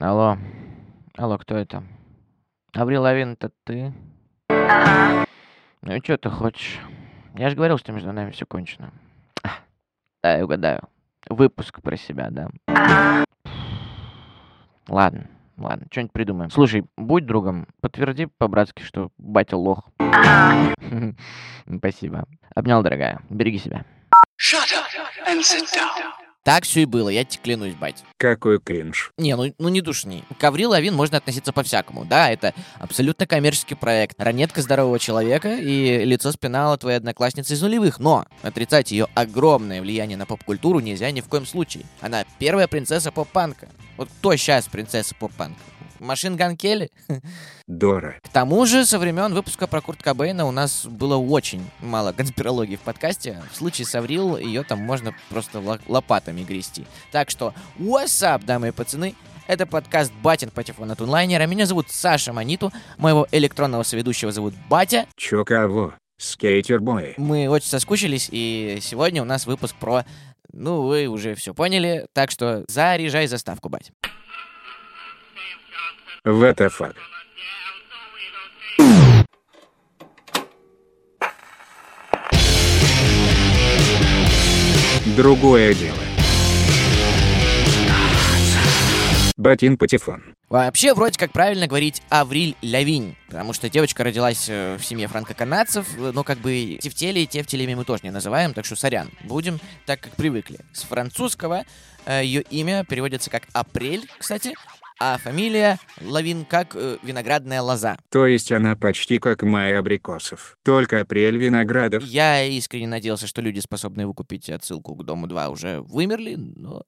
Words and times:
Алло. 0.00 0.38
Алло, 1.16 1.38
кто 1.38 1.56
это? 1.56 1.82
Аврил 2.72 3.02
Лавин, 3.02 3.32
это 3.32 3.50
ты? 3.64 3.92
Ага. 4.48 5.26
Ну 5.82 5.94
и 5.94 6.00
что 6.02 6.16
ты 6.18 6.30
хочешь? 6.30 6.78
Я 7.34 7.50
же 7.50 7.56
говорил, 7.56 7.78
что 7.78 7.92
между 7.92 8.12
нами 8.12 8.30
все 8.30 8.46
кончено. 8.46 8.92
А, 9.42 9.48
Да, 10.22 10.36
я 10.36 10.44
угадаю. 10.44 10.82
Выпуск 11.28 11.82
про 11.82 11.96
себя, 11.96 12.28
да. 12.30 12.48
Ага. 12.68 13.24
Ладно, 14.88 15.26
ладно, 15.56 15.86
что-нибудь 15.90 16.12
придумаем. 16.12 16.50
Слушай, 16.50 16.84
будь 16.96 17.26
другом, 17.26 17.66
подтверди 17.80 18.26
по-братски, 18.26 18.82
что 18.82 19.10
батя 19.18 19.56
лох. 19.56 19.88
Ага. 19.98 20.74
Спасибо. 21.78 22.24
Обнял, 22.54 22.82
дорогая. 22.82 23.20
Береги 23.30 23.58
себя. 23.58 23.84
Shut 24.40 24.60
up 24.72 25.28
and 25.28 25.40
sit 25.42 25.64
down. 25.74 26.27
Так 26.44 26.64
все 26.64 26.82
и 26.82 26.84
было, 26.86 27.08
я 27.08 27.24
тебе 27.24 27.42
клянусь, 27.42 27.74
бать. 27.74 28.04
Какой 28.16 28.58
кринж. 28.58 29.12
Не, 29.18 29.36
ну, 29.36 29.52
ну 29.58 29.68
не 29.68 29.80
душни. 29.80 30.24
К 30.38 30.44
Аврил 30.44 30.70
Лавин 30.70 30.94
можно 30.94 31.18
относиться 31.18 31.52
по-всякому. 31.52 32.04
Да, 32.04 32.30
это 32.30 32.54
абсолютно 32.78 33.26
коммерческий 33.26 33.74
проект. 33.74 34.20
Ранетка 34.20 34.62
здорового 34.62 34.98
человека 34.98 35.56
и 35.56 36.04
лицо 36.04 36.32
спинала 36.32 36.78
твоей 36.78 36.96
одноклассницы 36.96 37.54
из 37.54 37.60
нулевых. 37.62 37.98
Но 37.98 38.24
отрицать 38.42 38.92
ее 38.92 39.08
огромное 39.14 39.82
влияние 39.82 40.16
на 40.16 40.26
поп-культуру 40.26 40.80
нельзя 40.80 41.10
ни 41.10 41.20
в 41.20 41.28
коем 41.28 41.44
случае. 41.44 41.84
Она 42.00 42.24
первая 42.38 42.66
принцесса 42.66 43.12
поп-панка. 43.12 43.68
Вот 43.96 44.08
кто 44.18 44.34
сейчас 44.36 44.66
принцесса 44.66 45.14
поп-панка? 45.14 45.60
Машин 45.98 46.36
Ган 46.36 46.56
Келли? 46.56 46.90
Дора. 47.66 48.16
К 48.22 48.28
тому 48.28 48.64
же, 48.66 48.84
со 48.86 48.98
времен 48.98 49.34
выпуска 49.34 49.66
про 49.66 49.80
Курт 49.80 50.02
Кобейна 50.02 50.46
у 50.46 50.50
нас 50.50 50.86
было 50.86 51.16
очень 51.16 51.68
мало 51.80 52.12
конспирологии 52.12 52.76
в 52.76 52.80
подкасте. 52.80 53.42
В 53.52 53.56
случае 53.56 53.86
с 53.86 53.94
Аврил 53.94 54.36
ее 54.36 54.62
там 54.62 54.78
можно 54.80 55.14
просто 55.28 55.60
ло- 55.60 55.80
лопатами 55.86 56.42
грести. 56.42 56.86
Так 57.12 57.30
что, 57.30 57.52
what's 57.78 58.22
up, 58.22 58.44
дамы 58.44 58.68
и 58.68 58.70
пацаны? 58.72 59.14
Это 59.46 59.64
подкаст 59.66 60.12
«Батин 60.22 60.50
патефон 60.50 60.90
от 60.90 61.00
онлайнера». 61.00 61.46
Меня 61.46 61.64
зовут 61.64 61.86
Саша 61.90 62.32
Маниту, 62.34 62.70
моего 62.98 63.26
электронного 63.32 63.82
соведущего 63.82 64.30
зовут 64.30 64.54
Батя. 64.68 65.06
Чё 65.16 65.44
кого? 65.44 65.94
Скейтербой. 66.18 67.14
Мы 67.16 67.48
очень 67.48 67.68
соскучились, 67.68 68.28
и 68.30 68.78
сегодня 68.82 69.22
у 69.22 69.24
нас 69.24 69.46
выпуск 69.46 69.74
про... 69.76 70.04
Ну, 70.52 70.82
вы 70.82 71.06
уже 71.06 71.34
все 71.34 71.54
поняли, 71.54 72.06
так 72.12 72.30
что 72.30 72.64
заряжай 72.68 73.26
заставку, 73.26 73.68
бать. 73.68 73.92
What 76.24 76.56
the 76.56 76.68
fuck? 76.68 76.94
Другое 85.16 85.74
дело. 85.74 85.98
Батин 89.36 89.76
Патефон. 89.78 90.22
Вообще, 90.48 90.94
вроде 90.94 91.18
как 91.18 91.30
правильно 91.30 91.66
говорить 91.66 92.02
Авриль 92.08 92.56
Лавинь, 92.62 93.16
потому 93.28 93.52
что 93.52 93.68
девочка 93.68 94.02
родилась 94.02 94.46
э, 94.48 94.76
в 94.76 94.84
семье 94.84 95.06
франко-канадцев, 95.06 95.86
э, 95.96 96.10
но 96.12 96.24
как 96.24 96.38
бы 96.38 96.78
тефтели 96.80 97.20
и 97.20 97.26
тефтелями 97.26 97.74
мы 97.74 97.84
тоже 97.84 98.00
не 98.02 98.10
называем, 98.10 98.54
так 98.54 98.64
что 98.64 98.74
сорян, 98.74 99.10
будем 99.22 99.60
так, 99.86 100.00
как 100.00 100.12
привыкли. 100.16 100.58
С 100.72 100.82
французского 100.82 101.64
э, 102.06 102.24
ее 102.24 102.42
имя 102.42 102.84
переводится 102.84 103.30
как 103.30 103.44
Апрель, 103.52 104.08
кстати, 104.18 104.54
а 104.98 105.18
фамилия 105.18 105.78
Лавин 106.00 106.44
как 106.44 106.74
э, 106.74 106.98
виноградная 107.02 107.62
лоза. 107.62 107.96
То 108.10 108.26
есть 108.26 108.52
она 108.52 108.76
почти 108.76 109.18
как 109.18 109.42
май 109.42 109.76
абрикосов. 109.76 110.58
Только 110.64 111.00
апрель 111.00 111.36
виноградов. 111.36 112.04
Я 112.04 112.44
искренне 112.44 112.88
надеялся, 112.88 113.26
что 113.26 113.40
люди, 113.40 113.60
способные 113.60 114.06
выкупить 114.06 114.50
отсылку 114.50 114.94
к 114.94 115.04
Дому 115.04 115.26
2, 115.26 115.48
уже 115.48 115.80
вымерли, 115.82 116.34
но... 116.36 116.82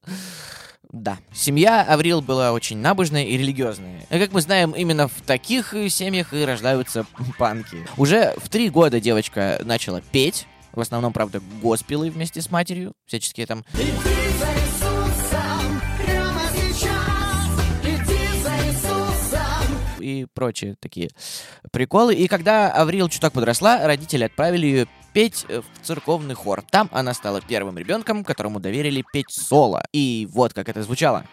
Да. 0.93 1.19
Семья 1.33 1.83
Аврил 1.83 2.21
была 2.21 2.53
очень 2.53 2.79
набожная 2.79 3.25
и 3.25 3.37
религиозная. 3.37 4.07
И, 4.11 4.19
как 4.19 4.33
мы 4.33 4.41
знаем, 4.41 4.73
именно 4.73 5.07
в 5.07 5.21
таких 5.25 5.73
э, 5.73 5.89
семьях 5.89 6.35
и 6.35 6.45
рождаются 6.45 7.07
панки. 7.39 7.87
Уже 7.97 8.35
в 8.39 8.49
три 8.49 8.71
года 8.71 9.01
девочка 9.01 9.61
начала 9.65 10.01
петь, 10.01 10.47
в 10.73 10.81
основном, 10.81 11.13
правда, 11.13 11.41
госпелы 11.63 12.11
вместе 12.11 12.41
с 12.41 12.51
матерью, 12.51 12.93
всяческие 13.07 13.47
там 13.47 13.65
и 13.75 14.20
прочие 20.41 20.75
такие 20.81 21.11
приколы. 21.71 22.15
И 22.15 22.27
когда 22.27 22.73
Аврил 22.73 23.11
чуток 23.11 23.35
подросла, 23.35 23.87
родители 23.87 24.25
отправили 24.25 24.67
ее 24.67 24.87
петь 25.13 25.45
э, 25.49 25.61
в 25.61 25.87
церковный 25.87 26.35
хор. 26.35 26.63
Там 26.71 26.89
она 26.93 27.13
стала 27.13 27.43
первым 27.43 27.77
ребенком, 27.77 28.25
которому 28.25 28.59
доверили 28.59 29.05
петь 29.13 29.31
соло. 29.31 29.83
И 29.93 30.27
вот 30.33 30.55
как 30.55 30.71
это 30.71 30.83
звучало. 30.83 31.27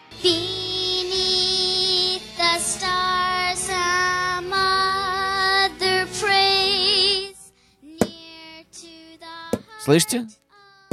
Слышите? 9.82 10.26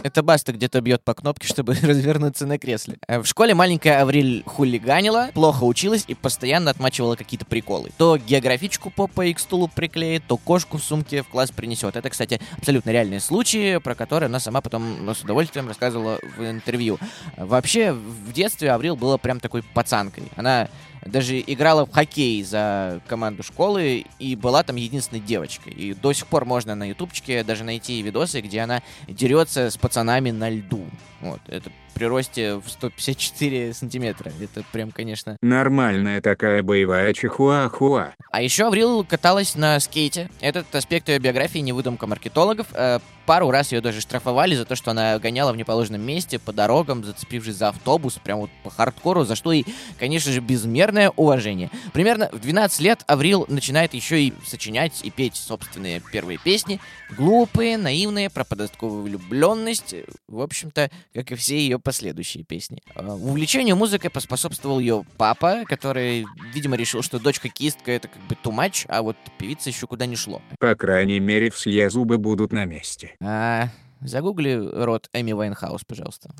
Это 0.05 0.21
Баста 0.21 0.53
где-то 0.53 0.81
бьет 0.81 1.03
по 1.03 1.15
кнопке, 1.15 1.47
чтобы 1.51 1.73
развернуться 1.73 2.45
на 2.45 2.59
кресле. 2.59 2.97
Э, 3.07 3.17
В 3.21 3.25
школе 3.25 3.55
маленькая 3.55 4.03
Авриль 4.03 4.43
хулиганила, 4.45 5.31
плохо 5.33 5.63
училась 5.63 6.05
и 6.07 6.13
постоянно 6.13 6.69
отмачивала 6.69 7.15
какие-то 7.15 7.43
приколы. 7.47 7.89
То 7.97 8.15
географичку 8.19 8.91
попой 8.91 9.33
к 9.33 9.39
стулу 9.39 9.67
приклеит, 9.67 10.21
то 10.27 10.37
кошку 10.37 10.77
в 10.77 10.83
сумке 10.83 11.23
в 11.23 11.27
класс 11.27 11.49
принесет. 11.49 11.95
Это, 11.95 12.07
кстати, 12.11 12.39
абсолютно 12.55 12.91
реальные 12.91 13.19
случаи, 13.19 13.79
про 13.79 13.95
которые 13.95 14.27
она 14.27 14.39
сама 14.39 14.61
потом 14.61 15.07
ну, 15.07 15.15
с 15.15 15.21
удовольствием 15.21 15.67
рассказывала 15.67 16.19
в 16.37 16.45
интервью. 16.45 16.99
Вообще, 17.35 17.91
в 17.91 18.31
детстве 18.31 18.73
Аврил 18.73 18.95
была 18.95 19.17
прям 19.17 19.39
такой 19.39 19.63
пацанкой. 19.63 20.25
Она 20.35 20.69
даже 21.05 21.39
играла 21.39 21.85
в 21.85 21.91
хоккей 21.91 22.43
за 22.43 22.99
команду 23.07 23.43
школы 23.43 24.05
и 24.19 24.35
была 24.35 24.63
там 24.63 24.75
единственной 24.75 25.21
девочкой. 25.21 25.73
И 25.73 25.93
до 25.93 26.13
сих 26.13 26.27
пор 26.27 26.45
можно 26.45 26.75
на 26.75 26.89
ютубчике 26.89 27.43
даже 27.43 27.63
найти 27.63 28.01
видосы, 28.01 28.41
где 28.41 28.61
она 28.61 28.81
дерется 29.07 29.69
с 29.69 29.77
пацанами 29.77 30.31
на 30.31 30.49
льду. 30.49 30.85
Вот, 31.21 31.41
это 31.47 31.71
при 31.95 32.05
росте 32.05 32.55
в 32.55 32.69
154 32.69 33.73
сантиметра. 33.73 34.31
Это 34.41 34.63
прям, 34.71 34.91
конечно... 34.91 35.37
Нормальная 35.41 36.21
такая 36.21 36.61
боевая 36.61 37.13
чихуахуа. 37.13 38.13
А 38.31 38.41
еще 38.41 38.67
Аврил 38.67 39.05
каталась 39.05 39.55
на 39.55 39.79
скейте. 39.79 40.29
Этот 40.41 40.75
аспект 40.75 41.07
ее 41.09 41.19
биографии 41.19 41.59
не 41.59 41.71
выдумка 41.71 42.05
маркетологов. 42.05 42.67
Э, 42.73 42.99
Пару 43.25 43.49
раз 43.49 43.71
ее 43.71 43.81
даже 43.81 44.01
штрафовали 44.01 44.55
за 44.55 44.65
то, 44.65 44.75
что 44.75 44.91
она 44.91 45.17
гоняла 45.17 45.51
в 45.51 45.57
неположенном 45.57 46.01
месте 46.01 46.37
по 46.37 46.53
дорогам, 46.53 47.03
зацепившись 47.03 47.55
за 47.55 47.69
автобус, 47.69 48.19
прям 48.23 48.39
вот 48.39 48.51
по 48.63 48.69
хардкору, 48.69 49.25
за 49.25 49.35
что 49.35 49.51
ей, 49.51 49.65
конечно 49.97 50.31
же, 50.31 50.41
безмерное 50.41 51.09
уважение. 51.09 51.71
Примерно 51.91 52.29
в 52.31 52.39
12 52.39 52.79
лет 52.81 53.03
Аврил 53.07 53.45
начинает 53.47 53.95
еще 53.95 54.21
и 54.21 54.33
сочинять 54.45 55.01
и 55.03 55.09
петь 55.09 55.35
собственные 55.35 56.03
первые 56.11 56.37
песни. 56.37 56.79
Глупые, 57.17 57.77
наивные, 57.77 58.29
про 58.29 58.43
подростковую 58.43 59.03
влюбленность. 59.03 59.95
В 60.27 60.41
общем-то, 60.41 60.91
как 61.13 61.31
и 61.31 61.35
все 61.35 61.57
ее 61.57 61.79
последующие 61.85 62.43
песни. 62.43 62.81
Э, 62.95 63.07
Увлечению 63.07 63.77
музыкой 63.77 64.09
поспособствовал 64.09 64.79
ее 64.79 65.05
папа, 65.17 65.63
который, 65.65 66.25
видимо, 66.53 66.75
решил, 66.75 67.01
что 67.01 67.19
дочка-кистка 67.19 67.91
это 67.91 68.09
как 68.09 68.21
бы 68.23 68.35
too 68.43 68.51
much, 68.51 68.85
а 68.89 69.01
вот 69.01 69.15
певица 69.37 69.69
еще 69.69 69.87
куда 69.87 70.05
не 70.05 70.17
шло. 70.17 70.41
По 70.59 70.75
крайней 70.75 71.21
мере, 71.21 71.49
все 71.51 71.89
зубы 71.89 72.17
будут 72.17 72.51
на 72.51 72.65
месте. 72.65 73.15
А, 73.21 73.69
загугли 74.01 74.55
рот 74.73 75.09
Эми 75.13 75.31
Вайнхаус, 75.31 75.83
пожалуйста. 75.85 76.31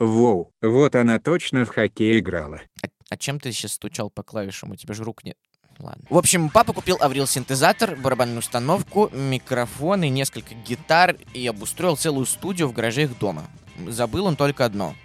Воу, 0.00 0.50
вот 0.60 0.96
она 0.96 1.20
точно 1.20 1.64
в 1.64 1.68
хоккей 1.68 2.18
играла. 2.18 2.62
А, 2.82 2.88
а 3.10 3.16
чем 3.16 3.38
ты 3.38 3.52
сейчас 3.52 3.74
стучал 3.74 4.10
по 4.10 4.24
клавишам? 4.24 4.72
У 4.72 4.76
тебя 4.76 4.94
же 4.94 5.04
рук 5.04 5.22
нет. 5.22 5.36
Ладно. 5.78 6.04
В 6.08 6.18
общем, 6.18 6.50
папа 6.50 6.72
купил 6.72 6.96
Аврил 7.00 7.26
синтезатор, 7.26 7.96
барабанную 7.96 8.38
установку, 8.38 9.10
микрофон 9.12 10.02
и 10.02 10.08
несколько 10.08 10.54
гитар 10.54 11.16
и 11.34 11.46
обустроил 11.46 11.96
целую 11.96 12.26
студию 12.26 12.68
в 12.68 12.72
гараже 12.72 13.02
их 13.02 13.18
дома. 13.18 13.44
Забыл 13.88 14.26
он 14.26 14.36
только 14.36 14.64
одно— 14.64 14.94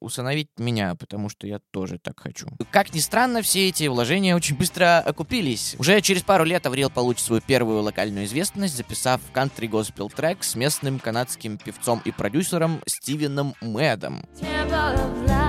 усыновить 0.00 0.48
меня, 0.58 0.94
потому 0.94 1.28
что 1.28 1.46
я 1.46 1.60
тоже 1.70 1.98
так 1.98 2.18
хочу. 2.20 2.48
Как 2.70 2.94
ни 2.94 3.00
странно, 3.00 3.42
все 3.42 3.68
эти 3.68 3.86
вложения 3.86 4.34
очень 4.34 4.56
быстро 4.56 5.00
окупились. 5.00 5.76
Уже 5.78 6.00
через 6.00 6.22
пару 6.22 6.44
лет 6.44 6.66
Аврил 6.66 6.90
получит 6.90 7.24
свою 7.24 7.42
первую 7.42 7.82
локальную 7.82 8.24
известность, 8.26 8.76
записав 8.76 9.20
кантри 9.32 9.66
госпел 9.66 10.08
трек 10.08 10.42
с 10.42 10.54
местным 10.54 10.98
канадским 10.98 11.58
певцом 11.58 12.00
и 12.04 12.10
продюсером 12.10 12.80
Стивеном 12.86 13.54
Мэдом. 13.60 14.24
temple 14.40 14.94
of 14.94 15.28
life. 15.28 15.43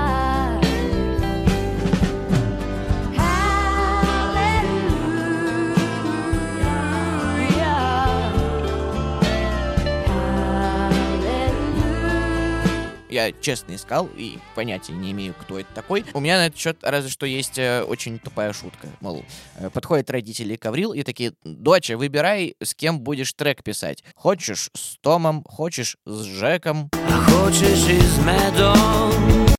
Я 13.25 13.31
честно 13.31 13.73
искал 13.73 14.07
и 14.15 14.37
понятия 14.53 14.93
не 14.93 15.11
имею, 15.11 15.33
кто 15.33 15.59
это 15.59 15.73
такой. 15.73 16.05
У 16.13 16.19
меня 16.19 16.37
на 16.37 16.47
этот 16.47 16.59
счет 16.59 16.77
разве 16.83 17.09
что 17.09 17.25
есть 17.25 17.57
э, 17.57 17.81
очень 17.81 18.19
тупая 18.19 18.53
шутка. 18.53 18.87
Мол, 19.01 19.25
э, 19.57 19.71
подходят 19.71 20.11
родители 20.11 20.55
к 20.55 20.65
Аврил 20.67 20.93
и 20.93 21.01
такие, 21.01 21.33
доча, 21.43 21.97
выбирай, 21.97 22.55
с 22.61 22.75
кем 22.75 22.99
будешь 22.99 23.33
трек 23.33 23.63
писать. 23.63 24.03
Хочешь 24.15 24.69
с 24.75 24.97
Томом, 25.01 25.43
хочешь 25.43 25.97
с 26.05 26.21
Жеком. 26.21 26.91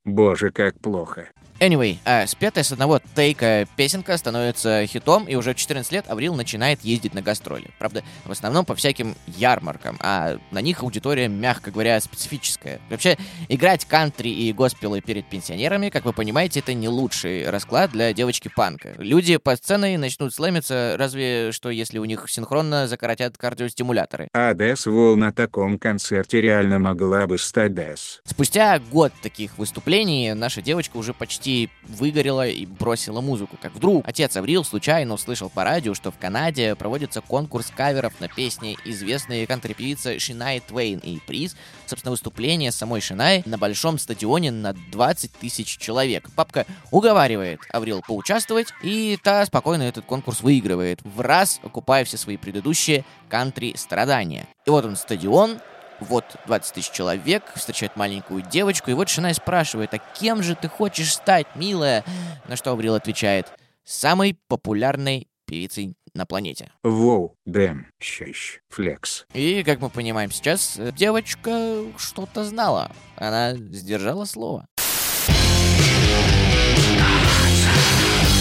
Боже, 0.05 0.51
как 0.53 0.79
плохо. 0.81 1.31
Anyway, 1.59 1.97
а, 2.05 2.27
спетая 2.27 2.65
с 2.65 2.73
одного 2.73 3.01
тейка 3.15 3.67
песенка 3.77 4.19
становится 4.19 4.87
хитом, 4.87 5.25
и 5.25 5.37
уже 5.37 5.55
в 5.55 5.57
14 5.57 5.91
лет 5.91 6.05
Аврил 6.07 6.35
начинает 6.35 6.85
ездить 6.85 7.15
на 7.15 7.23
гастроли. 7.23 7.71
Правда, 7.79 8.05
в 8.27 8.31
основном 8.31 8.67
по 8.67 8.75
всяким 8.75 9.15
ярмаркам, 9.27 9.97
а 10.01 10.37
на 10.51 10.61
них 10.61 10.83
аудитория, 10.83 11.29
мягко 11.29 11.71
говоря, 11.71 11.99
специфическая. 12.01 12.79
Вообще, 12.91 13.17
играть 13.49 13.87
кантри 13.87 14.29
и 14.29 14.53
госпелы 14.53 15.01
перед 15.01 15.25
пенсионерами, 15.31 15.89
как 15.89 16.05
вы 16.05 16.13
понимаете, 16.13 16.61
это 16.61 16.75
не 16.75 16.91
лучший 16.91 17.49
расклад 17.49 17.91
для 17.91 18.13
девочки-панка. 18.13 18.95
Люди 18.99 19.39
по 19.39 19.57
сцене 19.57 19.97
начнут 19.97 20.35
слэмиться, 20.35 20.97
разве 20.99 21.53
что 21.53 21.71
если 21.71 21.99
у 21.99 22.05
них 22.05 22.27
синхронно 22.29 22.87
закоротят 22.87 23.39
кардиостимуляторы. 23.39 24.29
А 24.35 24.53
Дэс 24.53 24.85
Вол 24.85 25.17
на 25.17 25.33
таком 25.33 25.79
концерте 25.79 26.43
реально 26.43 26.79
могла 26.79 27.27
бы 27.27 27.39
стать 27.39 27.73
Дэс. 27.73 28.21
Спустя 28.25 28.79
год 28.79 29.13
таких 29.23 29.57
выступлений 29.57 30.35
наша 30.35 30.61
девочка 30.61 30.99
уже 30.99 31.15
почти 31.15 31.46
выгорела 31.83 32.47
и 32.47 32.67
бросила 32.67 33.21
музыку. 33.21 33.57
Как 33.61 33.75
вдруг 33.75 34.07
отец 34.07 34.37
Аврил 34.37 34.65
случайно 34.65 35.15
услышал 35.15 35.49
по 35.49 35.65
радио, 35.65 35.95
что 35.95 36.11
в 36.11 36.19
Канаде 36.19 36.75
проводится 36.75 37.21
конкурс 37.21 37.73
каверов 37.75 38.15
на 38.21 38.29
песни 38.29 38.77
известной 38.85 39.47
кантри-певицы 39.47 40.19
Шинай 40.19 40.61
Твейн 40.61 40.99
и 40.99 41.19
приз, 41.19 41.57
собственно, 41.87 42.11
выступление 42.11 42.73
самой 42.73 43.01
Шинай 43.01 43.43
на 43.47 43.59
большом 43.59 43.99
стадионе 43.99 44.51
на 44.51 44.73
20 44.73 45.33
тысяч 45.33 45.79
человек. 45.79 46.29
Папка 46.35 46.67
уговаривает 46.91 47.61
Аврил 47.71 48.03
поучаствовать, 48.07 48.69
и 48.83 49.19
та 49.23 49.45
спокойно 49.47 49.83
этот 49.83 50.05
конкурс 50.05 50.41
выигрывает, 50.43 51.01
в 51.03 51.21
раз 51.21 51.61
окупая 51.63 52.05
все 52.05 52.17
свои 52.17 52.37
предыдущие 52.37 53.05
кантри-страдания. 53.29 54.47
И 54.67 54.71
вот 54.71 54.85
он 54.85 54.97
стадион, 54.97 55.59
вот 56.01 56.25
20 56.47 56.75
тысяч 56.75 56.91
человек, 56.91 57.45
встречает 57.55 57.97
маленькую 57.97 58.43
девочку, 58.43 58.91
и 58.91 58.95
вот 58.95 59.09
Шинай 59.09 59.35
спрашивает, 59.35 59.95
а 59.95 59.99
кем 59.99 60.43
же 60.43 60.55
ты 60.55 60.69
хочешь 60.69 61.15
стать, 61.15 61.47
милая? 61.55 62.05
На 62.49 62.57
что 62.57 62.73
Аврил 62.73 62.95
отвечает, 62.95 63.47
самой 63.85 64.39
популярной 64.49 65.29
певицей 65.47 65.95
на 66.15 66.27
планете. 66.27 66.73
Воу, 66.83 67.37
дэм, 67.45 67.87
щищ, 68.01 68.61
флекс. 68.69 69.27
И, 69.35 69.63
как 69.63 69.81
мы 69.81 69.91
понимаем 69.91 70.31
сейчас, 70.31 70.79
девочка 70.97 71.85
что-то 71.99 72.45
знала. 72.45 72.91
Она 73.17 73.55
сдержала 73.55 74.25
слово. 74.25 74.67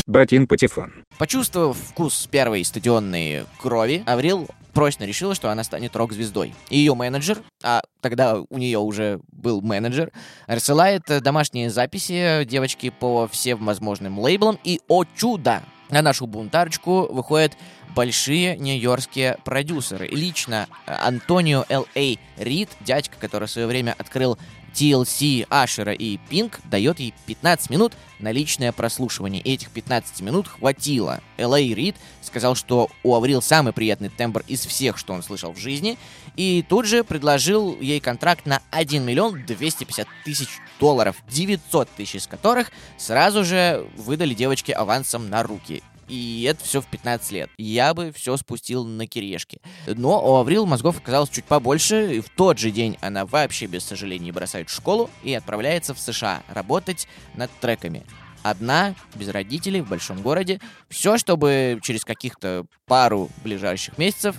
Батин 0.08 0.48
Патефон. 0.48 0.94
Почувствовав 1.18 1.78
вкус 1.78 2.28
первой 2.30 2.64
стадионной 2.64 3.46
крови, 3.60 4.04
Аврил 4.06 4.48
прочно 4.74 5.06
решила, 5.06 5.34
что 5.34 5.50
она 5.50 5.64
станет 5.64 5.96
рок-звездой. 5.96 6.54
Ее 6.70 6.94
менеджер, 6.94 7.40
а 7.64 7.82
тогда 8.02 8.38
у 8.50 8.58
нее 8.58 8.78
уже 8.78 9.20
был 9.32 9.62
менеджер, 9.62 10.12
рассылает 10.46 11.04
домашние 11.24 11.72
записи 11.72 12.44
девочки 12.44 12.92
по 12.92 13.28
всем 13.28 13.66
возможным 13.66 14.20
лейблам, 14.20 14.60
и, 14.64 14.80
о 14.88 15.06
чудо, 15.06 15.64
на 15.90 16.02
нашу 16.02 16.28
бунтарочку 16.28 17.12
выходят 17.12 17.54
большие 17.96 18.58
нью-йоркские 18.58 19.38
продюсеры. 19.44 20.08
Лично 20.08 20.68
э, 20.86 20.94
Антонио 20.94 21.66
Л.А. 21.70 22.16
Рид, 22.38 22.70
дядька, 22.82 23.16
который 23.20 23.48
в 23.48 23.52
свое 23.52 23.68
время 23.68 23.96
открыл 23.98 24.38
TLC, 24.76 25.48
Ашера 25.50 25.94
и 25.94 26.18
Пинк, 26.30 26.60
дает 26.66 27.00
ей 27.00 27.14
15 27.26 27.70
минут 27.70 27.94
на 28.20 28.32
личное 28.32 28.72
прослушивание. 28.72 29.42
И 29.42 29.54
этих 29.54 29.70
15 29.72 30.22
минут 30.22 30.48
хватило. 30.48 31.22
Л.А. 31.38 31.60
Рид 31.60 31.96
сказал, 32.22 32.56
что 32.56 32.90
у 33.04 33.16
Аврил 33.16 33.42
самый 33.42 33.74
приятный 33.74 34.10
тембр 34.10 34.44
из 34.48 34.66
всех, 34.66 34.98
что 34.98 35.14
он 35.14 35.24
слышал 35.24 35.54
в 35.54 35.58
жизни, 35.58 35.98
и 36.36 36.64
тут 36.68 36.86
же 36.86 37.04
предложил 37.04 37.80
ей 37.80 38.00
контракт 38.00 38.46
на 38.46 38.62
1 38.72 39.04
миллион 39.04 39.46
250 39.46 40.08
тысяч 40.24 40.50
долларов, 40.80 41.16
900 41.30 41.90
тысяч 41.90 42.16
из 42.16 42.28
которых 42.28 42.72
сразу 42.98 43.44
же 43.44 43.88
выдали 43.98 44.34
девочке 44.34 44.74
авансом 44.74 45.30
на 45.30 45.44
руки. 45.44 45.82
И 46.08 46.46
это 46.50 46.64
все 46.64 46.82
в 46.82 46.88
15 46.88 47.32
лет. 47.32 47.50
Я 47.58 47.94
бы 47.94 48.12
все 48.12 48.38
спустил 48.38 48.86
на 48.86 49.08
кирешки. 49.08 49.60
Но 49.88 50.24
у 50.24 50.36
Аврил 50.36 50.66
мозгов 50.66 50.98
оказалось 50.98 51.30
чуть 51.30 51.46
побольше, 51.46 52.18
и 52.18 52.20
в 52.22 52.30
тот 52.30 52.60
же 52.60 52.72
день 52.72 52.98
она 53.02 53.26
вообще 53.26 53.66
без 53.66 53.84
сожалений 53.84 54.32
бросает 54.32 54.70
школу 54.70 55.10
и 55.24 55.34
отправляется 55.34 55.94
в 55.94 56.00
США 56.00 56.44
работать 56.48 57.08
над 57.36 57.52
треками. 57.60 58.04
Одна, 58.44 58.94
без 59.16 59.30
родителей, 59.30 59.82
в 59.82 59.90
большом 59.90 60.22
городе. 60.22 60.60
Все, 60.88 61.18
чтобы 61.18 61.80
через 61.82 62.06
каких-то 62.06 62.66
пару 62.86 63.30
ближайших 63.44 63.98
месяцев 63.98 64.36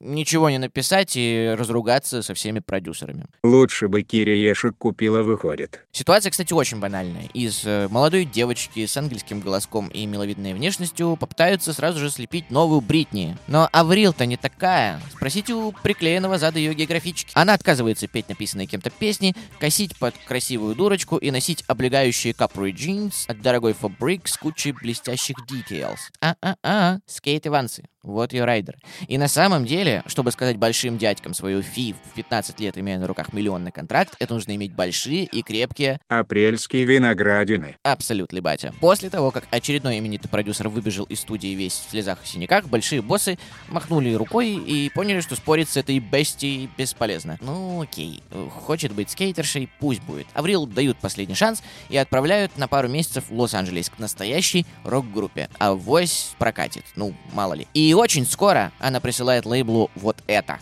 ничего 0.00 0.50
не 0.50 0.58
написать 0.58 1.12
и 1.14 1.54
разругаться 1.58 2.22
со 2.22 2.34
всеми 2.34 2.60
продюсерами. 2.60 3.26
Лучше 3.42 3.88
бы 3.88 4.02
Кири 4.02 4.40
Ешек 4.40 4.76
купила, 4.76 5.22
выходит. 5.22 5.86
Ситуация, 5.92 6.30
кстати, 6.30 6.52
очень 6.52 6.80
банальная. 6.80 7.28
Из 7.34 7.64
э, 7.64 7.88
молодой 7.90 8.24
девочки 8.24 8.86
с 8.86 8.96
ангельским 8.96 9.40
голоском 9.40 9.88
и 9.88 10.06
миловидной 10.06 10.54
внешностью 10.54 11.16
попытаются 11.16 11.72
сразу 11.72 11.98
же 11.98 12.10
слепить 12.10 12.50
новую 12.50 12.80
Бритни. 12.80 13.36
Но 13.46 13.68
Аврил-то 13.72 14.26
не 14.26 14.36
такая. 14.36 15.00
Спросите 15.12 15.54
у 15.54 15.72
приклеенного 15.72 16.38
зада 16.38 16.58
ее 16.58 16.74
географички. 16.74 17.32
Она 17.34 17.54
отказывается 17.54 18.06
петь 18.06 18.28
написанные 18.28 18.66
кем-то 18.66 18.90
песни, 18.90 19.34
косить 19.58 19.98
под 19.98 20.14
красивую 20.26 20.74
дурочку 20.74 21.16
и 21.16 21.30
носить 21.30 21.64
облегающие 21.66 22.34
капры 22.34 22.70
джинс 22.70 23.24
от 23.28 23.40
дорогой 23.42 23.72
фабрик 23.72 24.28
с 24.28 24.36
кучей 24.36 24.72
блестящих 24.72 25.36
details. 25.50 25.98
А-а-а, 26.20 26.98
скейт 27.06 27.46
Ивансы. 27.46 27.84
Вот 28.02 28.32
ее 28.32 28.44
райдер. 28.44 28.76
И 29.08 29.18
на 29.18 29.28
самом 29.28 29.64
деле, 29.66 30.02
чтобы 30.06 30.30
сказать 30.30 30.56
большим 30.56 30.98
дядькам 30.98 31.34
свою 31.34 31.62
фи 31.62 31.94
в 31.94 32.14
15 32.14 32.60
лет, 32.60 32.78
имея 32.78 32.98
на 32.98 33.06
руках 33.06 33.32
миллионный 33.32 33.72
контракт, 33.72 34.14
это 34.18 34.34
нужно 34.34 34.54
иметь 34.54 34.72
большие 34.72 35.24
и 35.24 35.42
крепкие 35.42 36.00
Апрельские 36.08 36.84
виноградины. 36.84 37.76
Абсолютно, 37.82 38.40
батя. 38.40 38.72
После 38.80 39.10
того, 39.10 39.30
как 39.30 39.44
очередной 39.50 39.98
именитый 39.98 40.30
продюсер 40.30 40.68
выбежал 40.68 41.04
из 41.06 41.20
студии 41.20 41.48
весь 41.48 41.72
в 41.72 41.90
слезах 41.90 42.22
и 42.24 42.26
синяках, 42.26 42.66
большие 42.66 43.02
боссы 43.02 43.38
махнули 43.68 44.12
рукой 44.14 44.54
и 44.54 44.90
поняли, 44.90 45.20
что 45.20 45.34
спорить 45.34 45.68
с 45.68 45.76
этой 45.76 45.98
бестией 45.98 46.70
бесполезно. 46.78 47.38
Ну, 47.40 47.82
окей. 47.82 48.22
Хочет 48.50 48.92
быть 48.92 49.10
скейтершей, 49.10 49.68
пусть 49.80 50.02
будет. 50.02 50.26
Аврил 50.34 50.66
дают 50.66 50.98
последний 50.98 51.34
шанс 51.34 51.62
и 51.88 51.96
отправляют 51.96 52.56
на 52.56 52.68
пару 52.68 52.88
месяцев 52.88 53.24
в 53.28 53.38
Лос-Анджелес 53.38 53.90
к 53.90 53.98
настоящей 53.98 54.66
рок-группе. 54.84 55.48
А 55.58 55.74
вось 55.74 56.34
прокатит. 56.38 56.84
Ну, 56.94 57.14
мало 57.32 57.54
ли. 57.54 57.66
И 57.74 57.87
очень 57.94 58.26
скоро 58.26 58.72
она 58.78 59.00
присылает 59.00 59.46
лейблу 59.46 59.90
вот 59.94 60.16
это. 60.26 60.58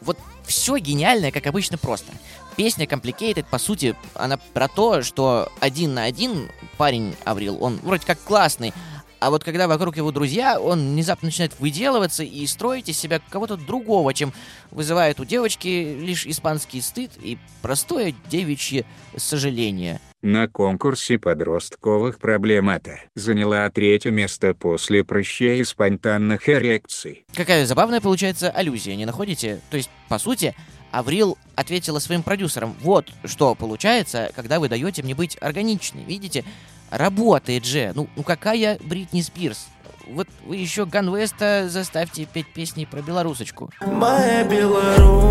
Вот 0.00 0.18
все 0.46 0.76
гениальное, 0.78 1.30
как 1.30 1.46
обычно, 1.46 1.78
просто. 1.78 2.12
Песня 2.56 2.86
Complicated, 2.86 3.46
по 3.50 3.58
сути, 3.58 3.96
она 4.14 4.36
про 4.36 4.68
то, 4.68 5.02
что 5.02 5.50
один 5.60 5.94
на 5.94 6.04
один 6.04 6.50
парень 6.76 7.16
Аврил, 7.24 7.62
он 7.62 7.80
вроде 7.82 8.04
как 8.06 8.20
классный, 8.20 8.74
а 9.22 9.30
вот 9.30 9.44
когда 9.44 9.68
вокруг 9.68 9.96
его 9.96 10.10
друзья, 10.10 10.60
он 10.60 10.80
внезапно 10.94 11.26
начинает 11.26 11.52
выделываться 11.60 12.24
и 12.24 12.44
строить 12.46 12.88
из 12.88 12.98
себя 12.98 13.20
кого-то 13.30 13.56
другого, 13.56 14.12
чем 14.12 14.32
вызывает 14.72 15.20
у 15.20 15.24
девочки 15.24 15.96
лишь 16.00 16.26
испанский 16.26 16.80
стыд 16.80 17.12
и 17.22 17.38
простое 17.62 18.14
девичье 18.28 18.84
сожаление. 19.16 20.00
На 20.22 20.48
конкурсе 20.48 21.18
подростковых 21.18 22.18
проблем 22.18 22.68
это 22.68 22.98
заняла 23.14 23.70
третье 23.70 24.10
место 24.10 24.54
после 24.54 25.04
прыщей 25.04 25.60
и 25.60 25.64
спонтанных 25.64 26.48
эрекций. 26.48 27.24
Какая 27.32 27.64
забавная 27.64 28.00
получается 28.00 28.50
аллюзия, 28.50 28.96
не 28.96 29.06
находите? 29.06 29.60
То 29.70 29.76
есть, 29.76 29.90
по 30.08 30.18
сути, 30.18 30.54
Аврил 30.92 31.38
ответила 31.54 31.98
своим 32.00 32.22
продюсерам, 32.22 32.76
вот 32.80 33.10
что 33.24 33.54
получается, 33.54 34.30
когда 34.36 34.60
вы 34.60 34.68
даете 34.68 35.02
мне 35.02 35.14
быть 35.14 35.38
органичной, 35.40 36.04
видите? 36.04 36.44
Работает 36.92 37.64
же. 37.64 37.92
Ну, 37.94 38.06
ну 38.16 38.22
какая 38.22 38.78
Бритни 38.84 39.22
Спирс? 39.22 39.68
Вот 40.06 40.28
вы 40.44 40.56
еще 40.56 40.84
Ганвеста 40.84 41.66
заставьте 41.70 42.26
петь 42.26 42.48
песни 42.48 42.84
про 42.84 43.00
белорусочку. 43.00 43.70
Моя 43.80 44.44
белорусочка, 44.44 45.30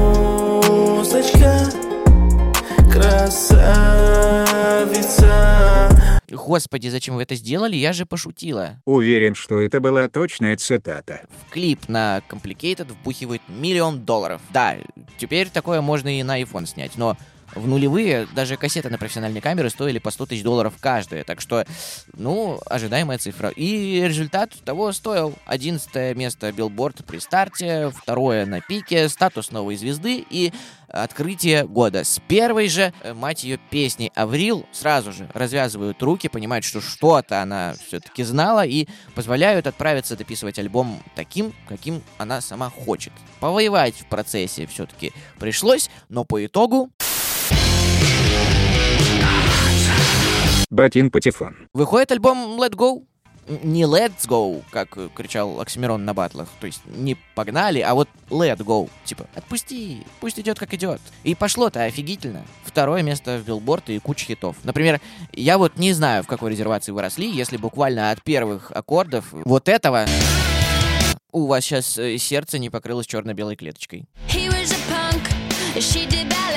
красавица. 2.92 4.02
Господи, 6.32 6.88
зачем 6.88 7.16
вы 7.16 7.22
это 7.24 7.36
сделали? 7.36 7.76
Я 7.76 7.94
же 7.94 8.08
пошутила. 8.08 8.82
Уверен, 8.86 9.36
что 9.36 9.62
это 9.62 9.80
была 9.80 10.10
точная 10.10 10.58
цитата. 10.58 11.22
В 11.46 11.52
клип 11.52 11.88
на 11.88 12.24
Complicated 12.28 12.92
вбухивают 12.92 13.44
миллион 13.48 14.00
долларов. 14.00 14.42
Да, 14.52 14.78
теперь 15.20 15.50
такое 15.50 15.82
можно 15.82 16.18
и 16.18 16.24
на 16.24 16.42
iPhone 16.42 16.66
снять, 16.66 16.98
но 16.98 17.18
В 17.56 17.68
нулевые 17.68 18.28
даже 18.34 18.56
кассеты 18.56 18.90
на 18.90 18.98
профессиональные 18.98 19.42
камеры 19.42 19.70
стоили 19.70 20.00
по 20.00 20.12
100 20.12 20.28
тысяч 20.28 20.44
долларов 20.44 20.74
каждая, 20.80 21.24
так 21.24 21.42
что, 21.42 21.66
ну, 22.14 22.60
ожидаемая 22.66 23.18
цифра. 23.18 23.50
И 23.50 24.02
результат 24.02 24.52
того 24.64 24.92
стоил. 24.94 25.34
11 25.46 26.16
место 26.16 26.52
Билборд 26.52 27.06
при 27.06 27.20
старте, 27.20 27.90
второе 27.90 28.46
на 28.46 28.62
пике, 28.62 29.10
статус 29.10 29.52
новой 29.52 29.76
звезды 29.76 30.26
и 30.30 30.54
открытие 30.88 31.66
года. 31.66 32.04
С 32.04 32.22
первой 32.28 32.68
же, 32.68 32.94
э, 33.02 33.14
мать 33.14 33.44
ее, 33.44 33.58
песни 33.70 34.12
Аврил 34.16 34.66
сразу 34.72 35.12
же 35.12 35.30
развязывают 35.34 36.02
руки, 36.02 36.28
понимают, 36.28 36.66
что 36.66 36.82
что-то 36.82 37.42
она 37.42 37.76
все-таки 37.88 38.24
знала 38.24 38.66
и 38.66 38.88
позволяют 39.16 39.68
отправиться 39.68 40.18
дописывать 40.18 40.60
альбом 40.60 41.02
таким, 41.16 41.54
каким 41.68 42.04
она 42.18 42.42
сама 42.42 42.70
хочет. 42.70 43.14
Повоевать 43.40 43.96
в 43.96 44.06
процессе 44.06 44.68
все-таки 44.68 45.14
пришлось, 45.40 45.90
но 46.10 46.26
по 46.26 46.46
итогу 46.46 46.92
Ботин 50.70 51.12
Патефон. 51.12 51.56
выходит 51.74 52.12
альбом 52.12 52.58
Let 52.60 52.76
Go. 52.76 53.04
Не 53.64 53.84
Let's 53.84 54.26
Go, 54.28 54.64
как 54.72 54.98
э, 54.98 55.10
кричал 55.14 55.60
Оксимирон 55.60 56.06
на 56.06 56.14
батлах. 56.14 56.48
То 56.62 56.68
есть 56.68 56.82
не 56.86 57.18
погнали, 57.36 57.80
а 57.82 57.94
вот 57.94 58.08
Let 58.30 58.58
Go. 58.60 58.90
Типа, 59.04 59.26
отпусти, 59.36 60.04
пусть 60.22 60.40
идет 60.40 60.58
как 60.58 60.74
идет. 60.74 61.02
И 61.24 61.36
пошло-то 61.36 61.84
офигительно. 61.84 62.46
Второе 62.64 63.04
место 63.04 63.38
в 63.38 63.46
билборд 63.46 63.90
и 63.90 64.00
куча 64.00 64.26
хитов. 64.26 64.56
Например, 64.64 65.02
я 65.34 65.58
вот 65.58 65.76
не 65.76 65.92
знаю, 65.92 66.24
в 66.24 66.28
какой 66.28 66.52
резервации 66.52 66.94
вы 66.94 67.02
росли, 67.02 67.30
если 67.30 67.58
буквально 67.58 68.12
от 68.12 68.24
первых 68.24 68.72
аккордов 68.72 69.26
вот 69.32 69.68
этого 69.68 70.06
у 71.34 71.48
вас 71.48 71.66
сейчас 71.66 72.00
сердце 72.22 72.60
не 72.60 72.70
покрылось 72.70 73.08
черно-белой 73.08 73.58
клеточкой. 73.58 74.06
He 74.30 74.48
was 74.48 74.72
a 74.72 74.78
punk, 74.90 75.22
she 75.76 76.08
did 76.08 76.30
ballet. 76.30 76.51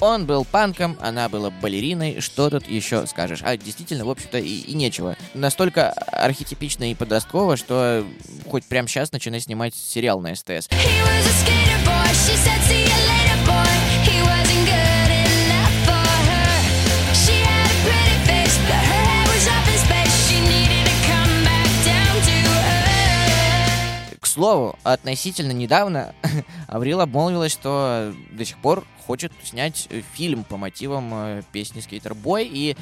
Он 0.00 0.24
был 0.24 0.46
панком, 0.46 0.96
она 1.00 1.28
была 1.28 1.50
балериной, 1.50 2.20
что 2.20 2.48
тут 2.48 2.66
еще 2.66 3.06
скажешь? 3.06 3.40
А 3.42 3.56
действительно, 3.56 4.06
в 4.06 4.10
общем-то, 4.10 4.38
и, 4.38 4.60
и 4.60 4.74
нечего. 4.74 5.16
Настолько 5.34 5.90
архетипично 5.92 6.90
и 6.90 6.94
подростково, 6.94 7.56
что 7.56 8.06
хоть 8.48 8.64
прямо 8.64 8.88
сейчас 8.88 9.12
начинай 9.12 9.40
снимать 9.40 9.74
сериал 9.74 10.20
на 10.20 10.34
СТС. 10.34 10.48
He 10.48 11.02
was 11.04 11.26
a 11.26 11.32
skater 11.42 11.84
boy. 11.84 12.10
She 12.12 12.36
said, 12.36 12.60
"See 12.68 12.84
you 12.84 12.98
later, 13.08 13.39
слову, 24.30 24.78
относительно 24.82 25.52
недавно 25.52 26.14
Аврил 26.68 27.00
обмолвилась, 27.00 27.52
что 27.52 28.14
до 28.30 28.44
сих 28.44 28.56
пор 28.58 28.86
хочет 29.06 29.32
снять 29.42 29.88
фильм 30.14 30.44
по 30.44 30.56
мотивам 30.56 31.10
э, 31.12 31.42
песни 31.52 31.82
Skater 31.82 32.16
Boy, 32.20 32.48
и, 32.50 32.76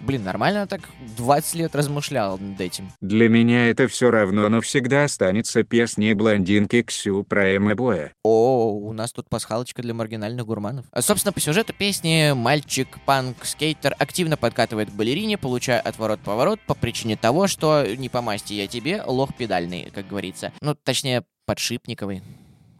блин, 0.00 0.24
нормально 0.24 0.66
так 0.66 0.80
20 1.16 1.54
лет 1.54 1.74
размышлял 1.74 2.38
над 2.38 2.60
этим. 2.60 2.90
Для 3.00 3.28
меня 3.28 3.68
это 3.68 3.88
все 3.88 4.10
равно, 4.10 4.48
но 4.48 4.60
всегда 4.60 5.04
останется 5.04 5.62
песней 5.62 6.14
блондинки 6.14 6.82
Ксю 6.82 7.24
про 7.24 7.54
Эмма 7.54 7.74
Боя. 7.74 8.12
О, 8.22 8.72
у 8.72 8.92
нас 8.92 9.12
тут 9.12 9.28
пасхалочка 9.28 9.82
для 9.82 9.94
маргинальных 9.94 10.46
гурманов. 10.46 10.86
А, 10.92 11.02
собственно, 11.02 11.32
по 11.32 11.40
сюжету 11.40 11.72
песни 11.72 12.32
мальчик, 12.34 12.98
панк, 13.04 13.44
скейтер 13.44 13.94
активно 13.98 14.36
подкатывает 14.36 14.90
к 14.90 14.94
балерине, 14.94 15.38
получая 15.38 15.80
отворот-поворот 15.80 16.60
по 16.60 16.74
причине 16.74 17.16
того, 17.16 17.46
что 17.46 17.84
не 17.96 18.08
по 18.08 18.22
масти 18.22 18.54
я 18.54 18.66
тебе, 18.66 19.02
лох 19.06 19.34
педальный, 19.36 19.90
как 19.94 20.08
говорится. 20.08 20.52
Ну, 20.60 20.74
точнее, 20.74 21.24
подшипниковый. 21.46 22.22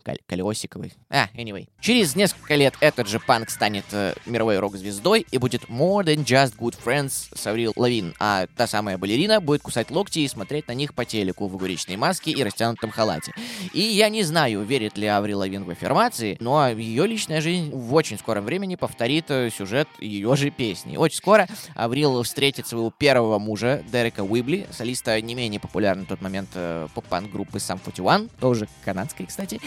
Кол- 0.08 0.18
Колесиковый. 0.26 0.92
А, 1.10 1.28
anyway. 1.36 1.68
Через 1.80 2.16
несколько 2.16 2.54
лет 2.54 2.74
этот 2.80 3.08
же 3.08 3.20
панк 3.20 3.50
станет 3.50 3.84
э, 3.92 4.14
мировой 4.26 4.58
рок-звездой 4.58 5.26
и 5.30 5.38
будет 5.38 5.64
more 5.64 6.04
than 6.04 6.24
just 6.24 6.56
good 6.56 6.76
friends 6.82 7.28
с 7.34 7.46
Аврил 7.46 7.72
Лавин, 7.76 8.14
а 8.18 8.46
та 8.56 8.66
самая 8.66 8.98
балерина 8.98 9.40
будет 9.40 9.62
кусать 9.62 9.90
локти 9.90 10.20
и 10.20 10.28
смотреть 10.28 10.68
на 10.68 10.72
них 10.72 10.94
по 10.94 11.04
телеку 11.04 11.46
в 11.46 11.54
огуречной 11.54 11.96
маске 11.96 12.30
и 12.30 12.42
растянутом 12.42 12.90
халате. 12.90 13.32
И 13.72 13.80
я 13.80 14.08
не 14.08 14.22
знаю, 14.22 14.62
верит 14.62 14.96
ли 14.96 15.06
Аврил 15.06 15.38
Лавин 15.40 15.64
в 15.64 15.70
аффирмации, 15.70 16.36
но 16.40 16.68
ее 16.68 17.06
личная 17.06 17.40
жизнь 17.40 17.70
в 17.70 17.94
очень 17.94 18.18
скором 18.18 18.44
времени 18.44 18.76
повторит 18.76 19.26
э, 19.30 19.50
сюжет 19.50 19.88
ее 19.98 20.34
же 20.36 20.50
песни. 20.50 20.96
Очень 20.96 21.18
скоро 21.18 21.46
Аврил 21.74 22.22
встретит 22.22 22.66
своего 22.66 22.90
первого 22.90 23.38
мужа, 23.38 23.82
Дерека 23.90 24.24
Уибли, 24.24 24.66
солиста 24.70 25.20
не 25.20 25.34
менее 25.34 25.60
популярной 25.60 26.04
в 26.04 26.08
тот 26.08 26.20
момент 26.20 26.48
э, 26.54 26.88
поп-панк 26.94 27.30
группы 27.30 27.58
Sum 27.58 27.78
41, 27.84 28.30
тоже 28.40 28.68
канадской, 28.84 29.26
кстати. 29.26 29.60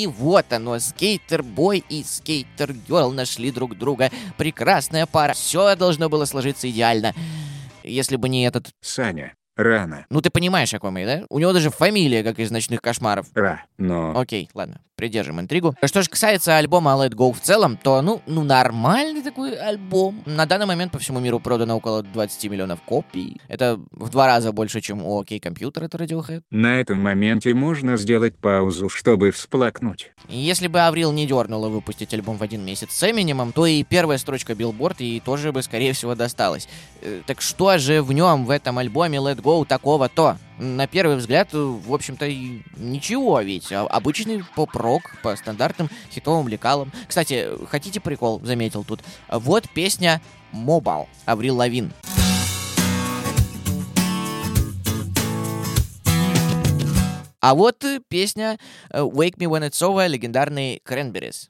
И 0.00 0.06
вот 0.06 0.50
оно, 0.50 0.78
скейтер-бой 0.78 1.84
и 1.90 2.02
скейтер-герл 2.02 3.12
нашли 3.12 3.50
друг 3.50 3.76
друга. 3.76 4.10
Прекрасная 4.38 5.04
пара. 5.04 5.34
Все 5.34 5.76
должно 5.76 6.08
было 6.08 6.24
сложиться 6.24 6.70
идеально. 6.70 7.14
Если 7.84 8.16
бы 8.16 8.30
не 8.30 8.46
этот... 8.46 8.70
Саня, 8.80 9.34
рано. 9.62 10.06
Ну, 10.10 10.20
ты 10.20 10.30
понимаешь, 10.30 10.72
о 10.74 10.78
ком 10.78 10.96
я, 10.96 11.06
да? 11.06 11.26
У 11.28 11.38
него 11.38 11.52
даже 11.52 11.70
фамилия, 11.70 12.22
как 12.22 12.38
из 12.38 12.50
«Ночных 12.50 12.80
кошмаров». 12.80 13.26
Ра, 13.34 13.62
но... 13.78 14.18
Окей, 14.18 14.48
ладно, 14.54 14.80
придержим 14.96 15.40
интригу. 15.40 15.74
Что 15.84 16.02
же 16.02 16.08
касается 16.10 16.56
альбома 16.56 16.90
Let 16.92 17.10
Go 17.14 17.32
в 17.32 17.40
целом, 17.40 17.76
то, 17.82 18.02
ну, 18.02 18.20
ну, 18.26 18.42
нормальный 18.42 19.22
такой 19.22 19.54
альбом. 19.56 20.22
На 20.26 20.46
данный 20.46 20.66
момент 20.66 20.92
по 20.92 20.98
всему 20.98 21.20
миру 21.20 21.40
продано 21.40 21.76
около 21.76 22.02
20 22.02 22.50
миллионов 22.50 22.80
копий. 22.82 23.40
Это 23.48 23.80
в 23.92 24.10
два 24.10 24.26
раза 24.26 24.52
больше, 24.52 24.80
чем 24.80 25.02
у 25.04 25.20
OK 25.22 25.40
Computer, 25.40 25.84
это 25.84 25.98
Radiohead. 25.98 26.42
На 26.50 26.80
этом 26.80 27.00
моменте 27.00 27.54
можно 27.54 27.96
сделать 27.96 28.36
паузу, 28.36 28.88
чтобы 28.88 29.30
всплакнуть. 29.30 30.12
Если 30.28 30.66
бы 30.68 30.80
Аврил 30.80 31.12
не 31.12 31.26
дернула 31.26 31.68
выпустить 31.68 32.12
альбом 32.14 32.36
в 32.36 32.42
один 32.42 32.64
месяц 32.64 32.92
с 32.92 33.10
Эминемом, 33.10 33.52
то 33.52 33.66
и 33.66 33.82
первая 33.84 34.18
строчка 34.18 34.52
Billboard 34.52 34.96
ей 34.98 35.20
тоже 35.20 35.52
бы, 35.52 35.62
скорее 35.62 35.92
всего, 35.92 36.14
досталась. 36.14 36.68
Э, 37.02 37.22
Так 37.26 37.40
что 37.40 37.78
же 37.78 38.02
в 38.02 38.12
нем, 38.12 38.44
в 38.44 38.50
этом 38.50 38.78
альбоме 38.78 39.18
Let 39.18 39.40
Go 39.40 39.49
такого-то? 39.64 40.38
На 40.58 40.86
первый 40.86 41.16
взгляд, 41.16 41.52
в 41.52 41.92
общем-то, 41.92 42.26
ничего, 42.76 43.40
ведь 43.40 43.72
а- 43.72 43.86
обычный 43.86 44.44
поп-рок 44.54 45.02
по 45.22 45.34
стандартным 45.36 45.88
хитовым 46.10 46.48
лекалам. 46.48 46.92
Кстати, 47.08 47.48
хотите 47.68 48.00
прикол, 48.00 48.40
заметил 48.42 48.84
тут? 48.84 49.00
Вот 49.28 49.68
песня 49.70 50.20
«Мобал» 50.52 51.08
Аврил 51.26 51.56
Лавин. 51.56 51.92
А 57.42 57.54
вот 57.54 57.82
песня 58.08 58.58
«Wake 58.92 59.36
Me 59.38 59.46
When 59.46 59.68
It's 59.68 59.80
Over» 59.80 60.06
легендарный 60.06 60.82
Cranberries. 60.86 61.48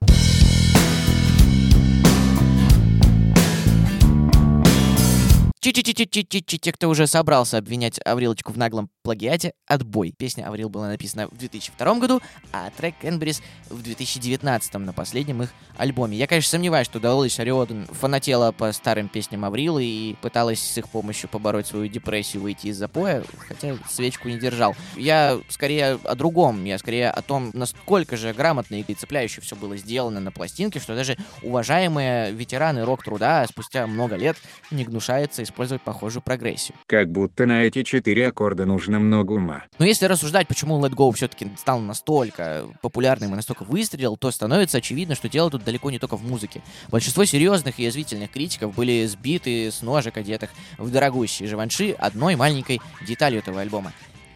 Чи-чи-чи-чи-чи-чи, 5.63 6.57
те, 6.57 6.73
кто 6.73 6.89
уже 6.89 7.07
собрался 7.07 7.59
обвинять 7.59 8.01
Аврилочку 8.07 8.51
в 8.51 8.57
наглом 8.57 8.89
плагиате, 9.03 9.53
отбой. 9.67 10.15
Песня 10.17 10.49
Аврил 10.49 10.71
была 10.71 10.89
написана 10.89 11.29
в 11.29 11.37
2002 11.37 11.95
году, 11.97 12.23
а 12.51 12.71
трек 12.71 12.95
Кенберис 13.03 13.43
в 13.69 13.83
2019 13.83 14.75
на 14.75 14.95
последнем 14.95 15.43
их 15.43 15.51
альбоме. 15.77 16.17
Я, 16.17 16.27
конечно, 16.27 16.53
сомневаюсь, 16.53 16.87
что 16.87 16.99
Долорис 16.99 17.39
Ариоден 17.41 17.87
фанатела 17.89 18.53
по 18.53 18.73
старым 18.73 19.09
песням 19.09 19.45
Аврила 19.45 19.79
и 19.79 20.15
пыталась 20.23 20.61
с 20.61 20.79
их 20.79 20.89
помощью 20.89 21.29
побороть 21.29 21.67
свою 21.67 21.89
депрессию, 21.89 22.43
выйти 22.43 22.69
из 22.69 22.79
запоя, 22.79 23.23
хотя 23.47 23.77
свечку 23.87 24.31
не 24.31 24.39
держал. 24.39 24.75
Я 24.97 25.41
скорее 25.51 25.99
о 26.05 26.15
другом, 26.15 26.65
я 26.65 26.79
скорее 26.79 27.11
о 27.11 27.21
том, 27.21 27.51
насколько 27.53 28.17
же 28.17 28.33
грамотно 28.33 28.77
и 28.77 28.95
цепляюще 28.95 29.43
все 29.43 29.57
было 29.57 29.77
сделано 29.77 30.21
на 30.21 30.33
пластинке, 30.33 30.81
что 30.81 30.95
даже 30.95 31.19
уважаемые 31.43 32.33
ветераны 32.33 32.87
рок-труда 32.87 33.47
спустя 33.47 33.87
много 33.87 34.17
лет 34.17 34.39
не 34.71 34.85
гнушаются 34.85 35.43
использовать 35.51 35.83
похожую 35.83 36.23
прогрессию. 36.23 36.77
Как 36.87 37.11
будто 37.11 37.47
на 37.47 37.65
эти 37.65 37.83
четыре 37.83 38.29
аккорда 38.29 38.65
нужно 38.65 38.99
много 38.99 39.33
ума. 39.33 39.65
Но 39.79 39.85
если 39.85 40.07
рассуждать, 40.07 40.49
почему 40.49 40.81
Let 40.81 40.95
Go 40.95 41.13
все-таки 41.13 41.51
стал 41.57 41.81
настолько 41.81 42.65
популярным 42.83 43.33
и 43.33 43.37
настолько 43.37 43.65
выстрелил, 43.65 44.17
то 44.17 44.31
становится 44.31 44.79
очевидно, 44.79 45.15
что 45.15 45.29
дело 45.29 45.51
тут 45.51 45.65
далеко 45.65 45.91
не 45.91 45.99
только 45.99 46.17
в 46.17 46.25
музыке. 46.25 46.63
Большинство 46.89 47.25
серьезных 47.25 47.79
и 47.79 47.85
язвительных 47.85 48.31
критиков 48.31 48.75
были 48.75 49.07
сбиты 49.07 49.71
с 49.71 49.83
ножек, 49.83 50.17
одетых 50.17 50.51
в 50.79 50.91
дорогущие 50.91 51.49
живанши 51.49 51.93
одной 51.93 52.37
маленькой 52.37 52.81
деталью 53.07 53.41
этого 53.41 53.61
альбома. 53.61 53.93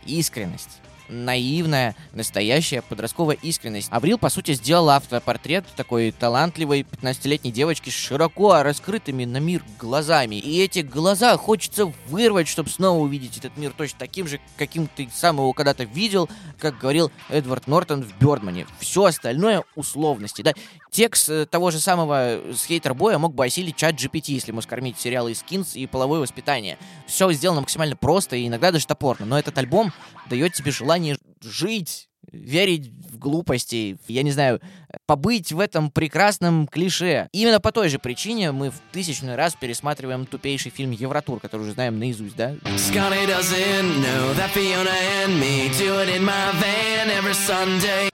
Искренность. 0.06 0.80
Наивная, 1.08 1.96
настоящая 2.12 2.82
подростковая 2.82 3.36
искренность. 3.36 3.88
Аврил, 3.90 4.18
по 4.18 4.28
сути, 4.28 4.54
сделал 4.54 4.90
автопортрет 4.90 5.64
такой 5.76 6.10
талантливой 6.12 6.82
15-летней 6.82 7.52
девочки 7.52 7.90
с 7.90 7.94
широко 7.94 8.62
раскрытыми 8.62 9.24
на 9.24 9.38
мир 9.38 9.62
глазами. 9.78 10.36
И 10.36 10.60
эти 10.60 10.80
глаза 10.80 11.36
хочется 11.36 11.92
вырвать, 12.08 12.48
чтобы 12.48 12.70
снова 12.70 13.02
увидеть 13.02 13.38
этот 13.38 13.56
мир 13.56 13.72
точно 13.76 13.98
таким 13.98 14.26
же, 14.26 14.40
каким 14.56 14.86
ты 14.86 15.08
сам 15.12 15.36
его 15.36 15.52
когда-то 15.52 15.84
видел, 15.84 16.28
как 16.58 16.78
говорил 16.78 17.10
Эдвард 17.28 17.66
Нортон 17.66 18.02
в 18.02 18.18
Бёрдмане. 18.18 18.66
Все 18.78 19.04
остальное 19.04 19.64
условности, 19.74 20.42
да. 20.42 20.52
Текст 20.90 21.28
э, 21.28 21.44
того 21.46 21.72
же 21.72 21.80
самого 21.80 22.38
скейтер-боя 22.54 23.18
мог 23.18 23.34
бы 23.34 23.44
осилить 23.44 23.74
чат 23.74 23.96
GPT, 23.96 24.32
если 24.32 24.52
ему 24.52 24.62
скормить 24.62 24.98
сериалы 24.98 25.32
из 25.32 25.42
Skins 25.42 25.74
и 25.74 25.86
половое 25.88 26.20
воспитание. 26.20 26.78
Все 27.06 27.30
сделано 27.32 27.62
максимально 27.62 27.96
просто 27.96 28.36
и 28.36 28.46
иногда 28.46 28.70
даже 28.70 28.86
топорно, 28.86 29.26
но 29.26 29.36
этот 29.36 29.58
альбом 29.58 29.92
дает 30.30 30.54
тебе 30.54 30.70
желание 30.70 30.93
жить, 31.42 32.08
верить 32.32 32.90
в 33.10 33.18
глупости, 33.18 33.98
я 34.08 34.22
не 34.22 34.30
знаю, 34.30 34.60
побыть 35.06 35.52
в 35.52 35.60
этом 35.60 35.90
прекрасном 35.90 36.66
клише. 36.66 37.28
Именно 37.32 37.60
по 37.60 37.72
той 37.72 37.88
же 37.88 37.98
причине 37.98 38.52
мы 38.52 38.70
в 38.70 38.80
тысячный 38.92 39.36
раз 39.36 39.54
пересматриваем 39.54 40.26
тупейший 40.26 40.70
фильм 40.70 40.90
«Евротур», 40.90 41.40
который 41.40 41.62
уже 41.62 41.72
знаем 41.72 41.98
наизусть, 41.98 42.36
да? 42.36 42.54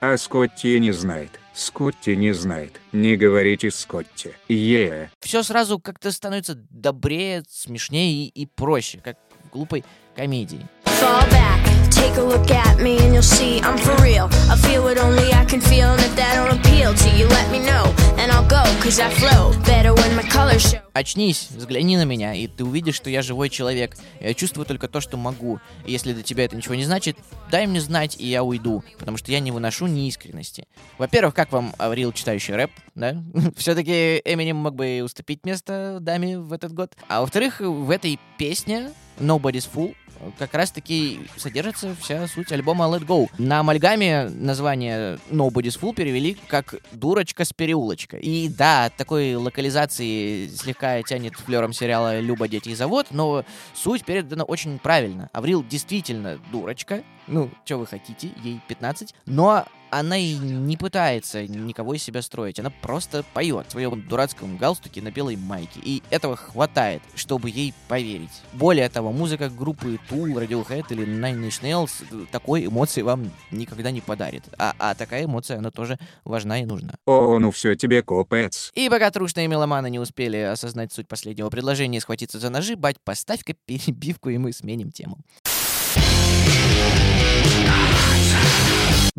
А 0.00 0.16
Скотти 0.16 0.78
не 0.78 0.92
знает. 0.92 1.30
Скотти 1.52 2.10
не 2.10 2.32
знает. 2.32 2.80
Не 2.92 3.16
говорите 3.16 3.70
Скотти. 3.70 4.34
Е. 4.48 5.10
Все 5.20 5.42
сразу 5.42 5.78
как-то 5.78 6.12
становится 6.12 6.54
добрее, 6.54 7.42
смешнее 7.48 8.26
и, 8.26 8.42
и 8.42 8.46
проще, 8.46 8.98
как 8.98 9.18
в 9.44 9.50
глупой 9.50 9.84
комедии. 10.16 10.66
Fall 10.84 11.28
back, 11.30 11.69
take 12.00 12.16
a 12.16 12.22
look 12.22 12.50
at 12.50 12.80
me 12.80 12.98
and 13.02 13.12
you'll 13.14 13.32
see 13.38 13.60
I'm 13.60 13.78
for 13.78 13.94
real. 14.02 14.26
I 14.52 14.56
feel 14.66 14.82
what 14.82 14.98
only 14.98 15.28
I 15.32 15.44
can 15.44 15.60
feel, 15.60 15.88
and 15.94 16.00
if 16.08 16.14
that 16.16 16.32
don't 16.38 16.52
appeal 16.58 16.90
to 16.94 17.08
you, 17.16 17.26
let 17.38 17.46
me 17.54 17.58
know, 17.70 17.84
and 18.20 18.32
I'll 18.34 18.48
go, 18.58 18.64
cause 18.82 18.98
I 19.06 19.08
flow 19.20 19.52
better 19.72 19.92
when 19.94 20.10
my 20.16 20.26
colors 20.36 20.64
show. 20.70 20.80
Очнись, 20.92 21.48
взгляни 21.50 21.96
на 21.96 22.04
меня, 22.04 22.34
и 22.34 22.46
ты 22.48 22.64
увидишь, 22.64 22.96
что 22.96 23.10
я 23.10 23.22
живой 23.22 23.48
человек. 23.48 23.96
Я 24.20 24.34
чувствую 24.34 24.66
только 24.66 24.88
то, 24.88 25.00
что 25.00 25.16
могу. 25.16 25.60
И 25.86 25.92
если 25.92 26.12
для 26.12 26.22
тебя 26.22 26.44
это 26.44 26.56
ничего 26.56 26.74
не 26.74 26.84
значит, 26.84 27.16
дай 27.50 27.66
мне 27.66 27.80
знать, 27.80 28.16
и 28.18 28.26
я 28.26 28.42
уйду. 28.42 28.82
Потому 28.98 29.16
что 29.16 29.30
я 29.30 29.38
не 29.38 29.52
выношу 29.52 29.86
неискренности. 29.86 30.66
Во-первых, 30.98 31.34
как 31.34 31.52
вам 31.52 31.74
Аврил, 31.78 32.12
читающий 32.12 32.54
рэп, 32.54 32.72
да? 32.96 33.22
Все-таки 33.56 34.20
Эминем 34.24 34.56
мог 34.56 34.74
бы 34.74 35.02
уступить 35.04 35.44
место 35.46 35.98
даме 36.00 36.38
в 36.38 36.52
этот 36.52 36.72
год. 36.72 36.96
А 37.08 37.20
во-вторых, 37.20 37.60
в 37.60 37.90
этой 37.90 38.18
песне 38.36 38.90
Nobody's 39.20 39.68
Fool 39.72 39.94
как 40.38 40.54
раз-таки 40.54 41.20
содержится 41.36 41.94
вся 42.00 42.26
суть 42.28 42.52
альбома 42.52 42.86
Let 42.86 43.06
Go. 43.06 43.28
На 43.38 43.60
амальгаме 43.60 44.28
название 44.28 45.18
Nobody's 45.30 45.78
Fool 45.80 45.94
перевели 45.94 46.36
как 46.46 46.74
«Дурочка 46.92 47.44
с 47.44 47.52
переулочка». 47.52 48.16
И 48.16 48.48
да, 48.48 48.86
от 48.86 48.96
такой 48.96 49.34
локализации 49.34 50.48
слегка 50.48 51.02
тянет 51.02 51.34
флером 51.34 51.72
сериала 51.72 52.20
«Люба, 52.20 52.48
дети 52.48 52.70
и 52.70 52.74
завод», 52.74 53.08
но 53.10 53.44
суть 53.74 54.04
передана 54.04 54.44
очень 54.44 54.78
правильно. 54.78 55.28
Аврил 55.32 55.64
действительно 55.64 56.38
дурочка, 56.52 57.02
ну, 57.26 57.50
что 57.64 57.78
вы 57.78 57.86
хотите, 57.86 58.30
ей 58.42 58.60
15, 58.68 59.14
но 59.26 59.64
она 59.90 60.16
и 60.16 60.34
не 60.34 60.76
пытается 60.76 61.46
никого 61.46 61.94
из 61.94 62.02
себя 62.02 62.22
строить. 62.22 62.58
Она 62.58 62.70
просто 62.70 63.24
поет 63.34 63.66
в 63.68 63.72
своем 63.72 64.06
дурацком 64.08 64.56
галстуке 64.56 65.02
на 65.02 65.10
белой 65.10 65.36
майке. 65.36 65.80
И 65.82 66.02
этого 66.10 66.36
хватает, 66.36 67.02
чтобы 67.14 67.50
ей 67.50 67.74
поверить. 67.88 68.30
Более 68.52 68.88
того, 68.88 69.12
музыка 69.12 69.48
группы 69.48 69.98
Tool, 70.08 70.34
Radiohead 70.34 70.86
или 70.90 71.06
Nine 71.06 71.48
Inch 71.48 71.62
Nails 71.62 72.26
такой 72.30 72.66
эмоции 72.66 73.02
вам 73.02 73.30
никогда 73.50 73.90
не 73.90 74.00
подарит. 74.00 74.44
А, 74.58 74.74
а 74.78 74.94
такая 74.94 75.24
эмоция, 75.24 75.58
она 75.58 75.70
тоже 75.70 75.98
важна 76.24 76.60
и 76.60 76.64
нужна. 76.64 76.94
О, 77.06 77.38
ну 77.38 77.50
все 77.50 77.74
тебе 77.74 78.02
копец. 78.02 78.70
И 78.74 78.88
пока 78.88 79.10
трушные 79.10 79.48
меломаны 79.48 79.90
не 79.90 79.98
успели 79.98 80.38
осознать 80.38 80.92
суть 80.92 81.08
последнего 81.08 81.50
предложения 81.50 81.98
и 81.98 82.00
схватиться 82.00 82.38
за 82.38 82.50
ножи, 82.50 82.76
бать, 82.76 82.96
поставь-ка 83.02 83.54
перебивку, 83.66 84.30
и 84.30 84.38
мы 84.38 84.52
сменим 84.52 84.90
тему. 84.90 85.18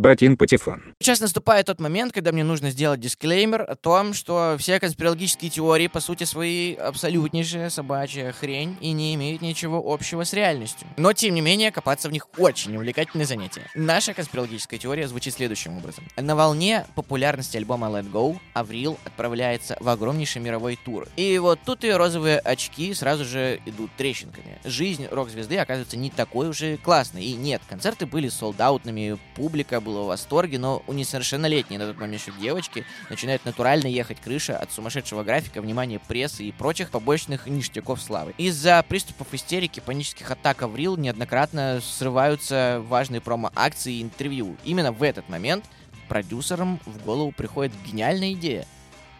Батин 0.01 0.35
Патефон. 0.35 0.81
Сейчас 0.99 1.19
наступает 1.19 1.67
тот 1.67 1.79
момент, 1.79 2.11
когда 2.11 2.31
мне 2.31 2.43
нужно 2.43 2.71
сделать 2.71 2.99
дисклеймер 2.99 3.61
о 3.61 3.75
том, 3.75 4.15
что 4.15 4.55
все 4.57 4.79
конспирологические 4.79 5.51
теории, 5.51 5.85
по 5.85 5.99
сути 5.99 6.23
своей, 6.23 6.73
абсолютнейшая 6.73 7.69
собачья 7.69 8.31
хрень 8.31 8.75
и 8.81 8.93
не 8.93 9.13
имеют 9.13 9.43
ничего 9.43 9.93
общего 9.93 10.23
с 10.23 10.33
реальностью. 10.33 10.87
Но, 10.97 11.13
тем 11.13 11.35
не 11.35 11.41
менее, 11.41 11.71
копаться 11.71 12.09
в 12.09 12.11
них 12.11 12.27
очень 12.39 12.75
увлекательное 12.75 13.27
занятие. 13.27 13.69
Наша 13.75 14.15
конспирологическая 14.15 14.79
теория 14.79 15.07
звучит 15.07 15.35
следующим 15.35 15.77
образом. 15.77 16.03
На 16.17 16.35
волне 16.35 16.87
популярности 16.95 17.57
альбома 17.57 17.85
Let 17.85 18.11
Go 18.11 18.39
Аврил 18.53 18.97
отправляется 19.05 19.77
в 19.79 19.87
огромнейший 19.87 20.41
мировой 20.41 20.79
тур. 20.83 21.07
И 21.15 21.37
вот 21.37 21.59
тут 21.63 21.83
ее 21.83 21.97
розовые 21.97 22.39
очки 22.39 22.91
сразу 22.95 23.23
же 23.23 23.61
идут 23.67 23.91
трещинками. 23.97 24.57
Жизнь 24.63 25.07
рок-звезды 25.11 25.59
оказывается 25.59 25.95
не 25.95 26.09
такой 26.09 26.49
уж 26.49 26.63
и 26.63 26.77
классной. 26.77 27.23
И 27.23 27.33
нет, 27.33 27.61
концерты 27.69 28.07
были 28.07 28.29
солдаутными, 28.29 29.19
публика 29.35 29.79
была 29.79 29.90
в 29.99 30.07
восторге, 30.07 30.57
но 30.57 30.81
у 30.87 30.93
несовершеннолетней 30.93 31.77
на 31.77 31.87
тот 31.87 31.99
момент 31.99 32.21
еще 32.21 32.31
девочки 32.39 32.85
начинает 33.09 33.45
натурально 33.45 33.87
ехать 33.87 34.19
крыша 34.19 34.57
от 34.57 34.71
сумасшедшего 34.71 35.23
графика, 35.23 35.61
внимания 35.61 35.99
прессы 35.99 36.43
и 36.43 36.51
прочих 36.51 36.89
побочных 36.89 37.47
ништяков 37.47 38.01
славы. 38.01 38.33
Из-за 38.37 38.83
приступов 38.87 39.27
истерики, 39.33 39.79
панических 39.79 40.31
атак 40.31 40.61
Аврил 40.61 40.97
неоднократно 40.97 41.81
срываются 41.83 42.81
важные 42.87 43.21
промо-акции 43.21 43.95
и 43.95 44.01
интервью. 44.01 44.57
Именно 44.63 44.91
в 44.91 45.03
этот 45.03 45.29
момент 45.29 45.65
продюсерам 46.07 46.79
в 46.85 47.03
голову 47.05 47.31
приходит 47.31 47.73
гениальная 47.85 48.33
идея. 48.33 48.65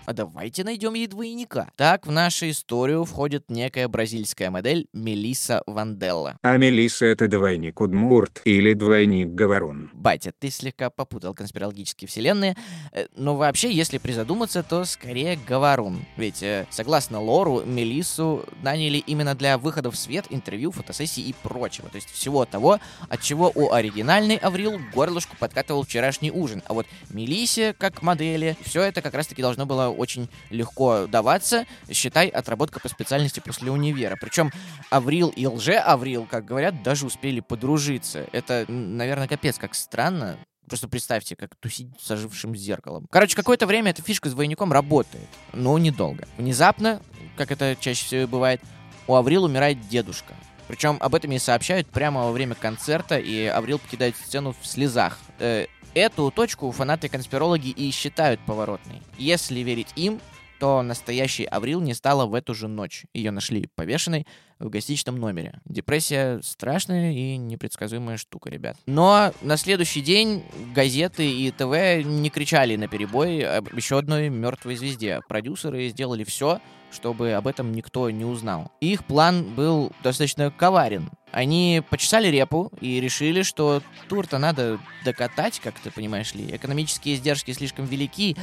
А 0.06 0.14
давайте 0.14 0.64
найдем 0.64 0.96
ей 0.96 1.06
двойника. 1.06 1.70
Так 1.76 2.08
в 2.08 2.12
нашу 2.12 2.50
историю 2.50 3.06
входит 3.06 3.50
некая 3.50 3.88
бразильская 3.88 4.50
модель 4.50 4.88
Мелисса 4.94 5.62
Ванделла. 5.68 6.38
А 6.42 6.58
Мелисса 6.58 7.06
это 7.06 7.28
двойник 7.28 7.80
Удмурт 7.80 8.42
или 8.46 8.74
двойник 8.74 9.30
Говорун. 9.30 9.92
Батя, 9.94 10.34
ты 10.38 10.50
слегка 10.50 10.90
попутал 10.90 11.36
конспирологические 11.36 12.08
вселенные. 12.08 12.58
Э, 12.92 13.06
Но 13.16 13.36
вообще, 13.36 13.72
если 13.72 14.00
призадуматься, 14.00 14.64
то 14.64 14.86
скорее 14.86 15.38
Говорун. 15.48 16.04
Ведь, 16.18 16.42
э, 16.42 16.66
согласно 16.72 17.22
лору, 17.22 17.64
Мелиссу 17.64 18.44
наняли 18.64 18.98
именно 18.98 19.36
для 19.36 19.60
выхода 19.60 19.92
в 19.92 19.96
свет, 19.96 20.26
интервью, 20.32 20.72
фотосессий 20.72 21.22
и 21.24 21.34
прочего. 21.44 21.90
То 21.90 21.98
есть 21.98 22.10
всего 22.10 22.46
того, 22.46 22.80
от 23.08 23.22
чего 23.22 23.52
у 23.54 23.72
оригинальной 23.72 24.38
Аврил 24.38 24.80
горлышку 24.94 25.38
подкатывал 25.38 25.84
вчерашний 25.84 26.32
ужин. 26.32 26.64
А 26.66 26.74
вот 26.74 26.88
Мелиссе, 27.12 27.74
как 27.74 28.02
модели, 28.02 28.58
все 28.64 28.82
это 28.82 29.04
как 29.04 29.14
раз-таки 29.14 29.44
должно 29.44 29.68
было 29.68 29.91
очень 29.92 30.30
легко 30.50 31.08
даваться. 31.08 31.66
Считай, 31.92 32.28
отработка 32.28 32.80
по 32.80 32.90
специальности 32.90 33.40
после 33.40 33.72
универа. 33.72 34.18
Причем 34.20 34.52
Аврил 34.90 35.30
и 35.30 35.46
лже-Аврил, 35.46 36.26
как 36.26 36.46
говорят, 36.46 36.84
даже 36.84 37.06
успели 37.06 37.40
подружиться. 37.40 38.28
Это, 38.32 38.66
наверное, 38.68 39.28
капец 39.28 39.58
как 39.58 39.76
странно. 39.76 40.38
Просто 40.68 40.88
представьте, 40.88 41.36
как 41.36 41.56
тусить 41.56 41.90
с 42.00 42.10
ожившим 42.12 42.56
зеркалом. 42.56 43.06
Короче, 43.10 43.36
какое-то 43.36 43.68
время 43.68 43.92
эта 43.92 44.02
фишка 44.02 44.30
с 44.30 44.34
двойником 44.34 44.72
работает, 44.72 45.28
но 45.52 45.78
недолго. 45.78 46.28
Внезапно, 46.38 47.02
как 47.36 47.52
это 47.52 47.76
чаще 47.80 48.06
всего 48.06 48.28
бывает, 48.28 48.62
у 49.08 49.16
Аврил 49.16 49.44
умирает 49.44 49.88
дедушка. 49.90 50.34
Причем 50.70 50.98
об 51.02 51.14
этом 51.16 51.32
ей 51.32 51.40
сообщают 51.40 51.90
прямо 51.90 52.24
во 52.24 52.32
время 52.32 52.56
концерта, 52.56 53.18
и 53.18 53.46
Аврил 53.46 53.80
покидает 53.80 54.16
сцену 54.16 54.56
в 54.62 54.66
слезах. 54.66 55.20
Э, 55.40 55.66
Эту 55.94 56.32
точку 56.32 56.72
фанаты-конспирологи 56.72 57.70
и 57.70 57.92
считают 57.92 58.40
поворотной. 58.46 59.02
Если 59.18 59.60
верить 59.60 59.90
им, 59.98 60.22
то 60.58 60.82
настоящий 60.84 61.44
Аврил 61.44 61.82
не 61.82 61.94
стала 61.94 62.26
в 62.28 62.34
эту 62.34 62.54
же 62.54 62.70
ночь. 62.70 63.06
Ее 63.14 63.32
нашли 63.32 63.68
повешенной 63.76 64.26
в 64.60 64.70
гостиничном 64.70 65.20
номере. 65.20 65.60
Депрессия 65.66 66.40
страшная 66.44 67.12
и 67.12 67.36
непредсказуемая 67.36 68.18
штука, 68.18 68.50
ребят. 68.50 68.78
Но 68.86 69.34
на 69.42 69.58
следующий 69.58 70.02
день 70.02 70.46
газеты 70.74 71.30
и 71.30 71.52
ТВ 71.52 72.06
не 72.06 72.30
кричали 72.30 72.78
на 72.78 72.88
перебой 72.88 73.42
об 73.42 73.76
еще 73.76 73.98
одной 73.98 74.30
мертвой 74.30 74.78
звезде. 74.78 75.22
Продюсеры 75.28 75.90
сделали 75.90 76.24
все, 76.24 76.62
чтобы 76.92 77.32
об 77.34 77.48
этом 77.48 77.74
никто 77.74 78.10
не 78.10 78.26
узнал. 78.26 78.72
Их 78.82 79.06
план 79.06 79.44
был 79.44 79.92
достаточно 80.04 80.52
коварен. 80.52 81.10
Они 81.32 81.82
почесали 81.90 82.28
репу 82.28 82.72
и 82.82 83.00
решили, 83.00 83.42
что 83.42 83.82
тур-то 84.10 84.38
надо 84.38 84.80
докатать, 85.06 85.60
как 85.60 85.80
ты 85.80 85.90
понимаешь 85.90 86.34
ли. 86.36 86.56
Экономические 86.56 87.16
издержки 87.16 87.52
слишком 87.52 87.86
велики, 87.86 88.36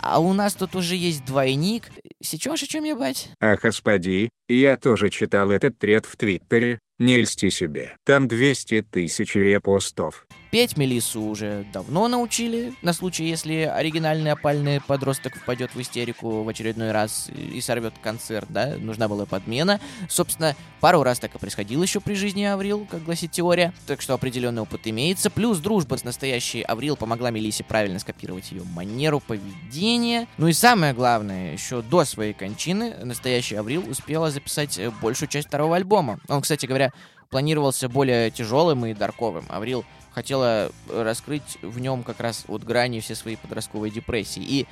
а 0.00 0.18
у 0.18 0.32
нас 0.32 0.54
тут 0.54 0.74
уже 0.74 0.96
есть 0.96 1.24
двойник. 1.24 1.90
Сечешь, 2.22 2.62
о 2.62 2.66
чем 2.66 2.84
я, 2.84 2.94
бать? 2.94 3.30
А 3.40 3.56
господи, 3.56 4.28
я 4.48 4.76
тоже 4.76 5.08
читал 5.08 5.50
этот 5.50 5.78
тред 5.78 6.04
в 6.04 6.16
Твиттере. 6.16 6.78
Не 6.98 7.22
льсти 7.22 7.50
себе. 7.50 7.96
Там 8.04 8.28
200 8.28 8.82
тысяч 8.82 9.34
репостов. 9.34 10.26
Петь 10.54 10.76
Мелиссу 10.76 11.20
уже 11.20 11.66
давно 11.72 12.06
научили, 12.06 12.74
на 12.80 12.92
случай, 12.92 13.24
если 13.24 13.62
оригинальный 13.62 14.30
опальный 14.30 14.80
подросток 14.80 15.34
впадет 15.34 15.74
в 15.74 15.80
истерику 15.80 16.44
в 16.44 16.48
очередной 16.48 16.92
раз 16.92 17.28
и 17.28 17.60
сорвет 17.60 17.94
концерт, 18.00 18.46
да, 18.50 18.76
нужна 18.78 19.08
была 19.08 19.26
подмена. 19.26 19.80
Собственно, 20.08 20.54
пару 20.78 21.02
раз 21.02 21.18
так 21.18 21.34
и 21.34 21.38
происходило 21.38 21.82
еще 21.82 21.98
при 21.98 22.14
жизни 22.14 22.44
Аврил, 22.44 22.86
как 22.88 23.02
гласит 23.02 23.32
теория, 23.32 23.74
так 23.88 24.00
что 24.00 24.14
определенный 24.14 24.62
опыт 24.62 24.82
имеется. 24.84 25.28
Плюс 25.28 25.58
дружба 25.58 25.96
с 25.96 26.04
настоящей 26.04 26.62
Аврил 26.62 26.94
помогла 26.94 27.32
Мелиссе 27.32 27.64
правильно 27.64 27.98
скопировать 27.98 28.52
ее 28.52 28.62
манеру 28.62 29.18
поведения. 29.18 30.28
Ну 30.38 30.46
и 30.46 30.52
самое 30.52 30.94
главное, 30.94 31.52
еще 31.52 31.82
до 31.82 32.04
своей 32.04 32.32
кончины 32.32 32.94
настоящий 33.02 33.56
Аврил 33.56 33.82
успела 33.90 34.30
записать 34.30 34.78
большую 35.02 35.28
часть 35.28 35.48
второго 35.48 35.74
альбома. 35.74 36.20
Он, 36.28 36.42
кстати 36.42 36.66
говоря, 36.66 36.92
планировался 37.28 37.88
более 37.88 38.30
тяжелым 38.30 38.86
и 38.86 38.94
дарковым. 38.94 39.46
Аврил 39.48 39.84
хотела 40.14 40.70
раскрыть 40.88 41.58
в 41.62 41.78
нем 41.80 42.02
как 42.02 42.20
раз 42.20 42.44
вот 42.46 42.62
грани 42.64 43.00
все 43.00 43.14
свои 43.14 43.36
подростковой 43.36 43.90
депрессии. 43.90 44.42
И 44.42 44.66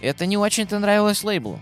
это 0.00 0.26
не 0.26 0.36
очень-то 0.36 0.78
нравилось 0.78 1.24
лейблу. 1.24 1.58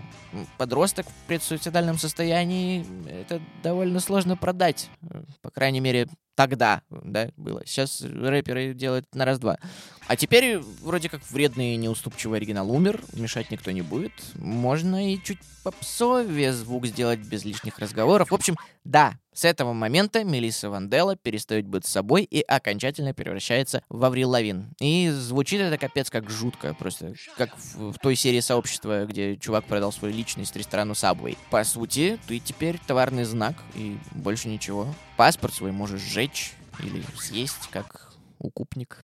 Подросток 0.57 1.07
в 1.07 1.27
предсуицидальном 1.27 1.97
состоянии 1.97 2.85
это 3.09 3.41
довольно 3.63 3.99
сложно 3.99 4.35
продать. 4.35 4.89
Э, 5.09 5.23
По 5.41 5.49
крайней 5.49 5.79
мере, 5.79 6.07
тогда, 6.35 6.81
да, 6.89 7.29
было. 7.35 7.63
Сейчас 7.65 8.01
рэперы 8.01 8.73
делают 8.73 9.05
на 9.13 9.25
раз-два. 9.25 9.57
А 10.07 10.15
теперь 10.15 10.59
вроде 10.59 11.09
как 11.09 11.21
вредный 11.31 11.73
и 11.73 11.77
неуступчивый 11.77 12.37
оригинал 12.37 12.71
умер, 12.71 13.01
мешать 13.13 13.49
никто 13.49 13.71
не 13.71 13.81
будет. 13.81 14.13
Можно 14.35 15.11
и 15.11 15.21
чуть 15.21 15.39
попсовее 15.63 16.53
звук 16.53 16.85
сделать 16.85 17.19
без 17.19 17.43
лишних 17.43 17.79
разговоров. 17.79 18.29
В 18.29 18.35
общем, 18.35 18.55
да, 18.83 19.17
с 19.37 19.45
этого 19.45 19.71
момента 19.71 20.23
Мелисса 20.23 20.67
Вандела 20.71 21.15
перестает 21.15 21.67
быть 21.67 21.85
собой 21.85 22.23
и 22.23 22.41
окончательно 22.41 23.13
превращается 23.13 23.83
в 23.87 24.03
Аврил 24.03 24.31
Лавин. 24.31 24.73
И 24.79 25.11
звучит 25.11 25.61
это 25.61 25.77
капец 25.77 26.09
как 26.09 26.27
жутко, 26.27 26.73
просто 26.73 27.13
как 27.37 27.55
в, 27.55 27.91
в 27.93 27.99
той 27.99 28.15
серии 28.15 28.39
сообщества, 28.39 29.05
где 29.05 29.37
чувак 29.37 29.65
продал 29.65 29.91
свою 29.91 30.15
личность 30.15 30.55
ресторану 30.55 30.93
Subway. 30.93 31.37
По 31.51 31.63
сути, 31.63 32.17
ты 32.27 32.39
теперь 32.39 32.79
товарный 32.87 33.25
знак 33.25 33.53
и 33.75 33.99
больше 34.09 34.49
ничего. 34.49 34.87
Паспорт 35.17 35.53
свой 35.53 35.71
можешь 35.71 36.01
сжечь 36.01 36.53
или 36.79 37.03
съесть, 37.19 37.67
как 37.69 38.13
укупник. 38.39 39.03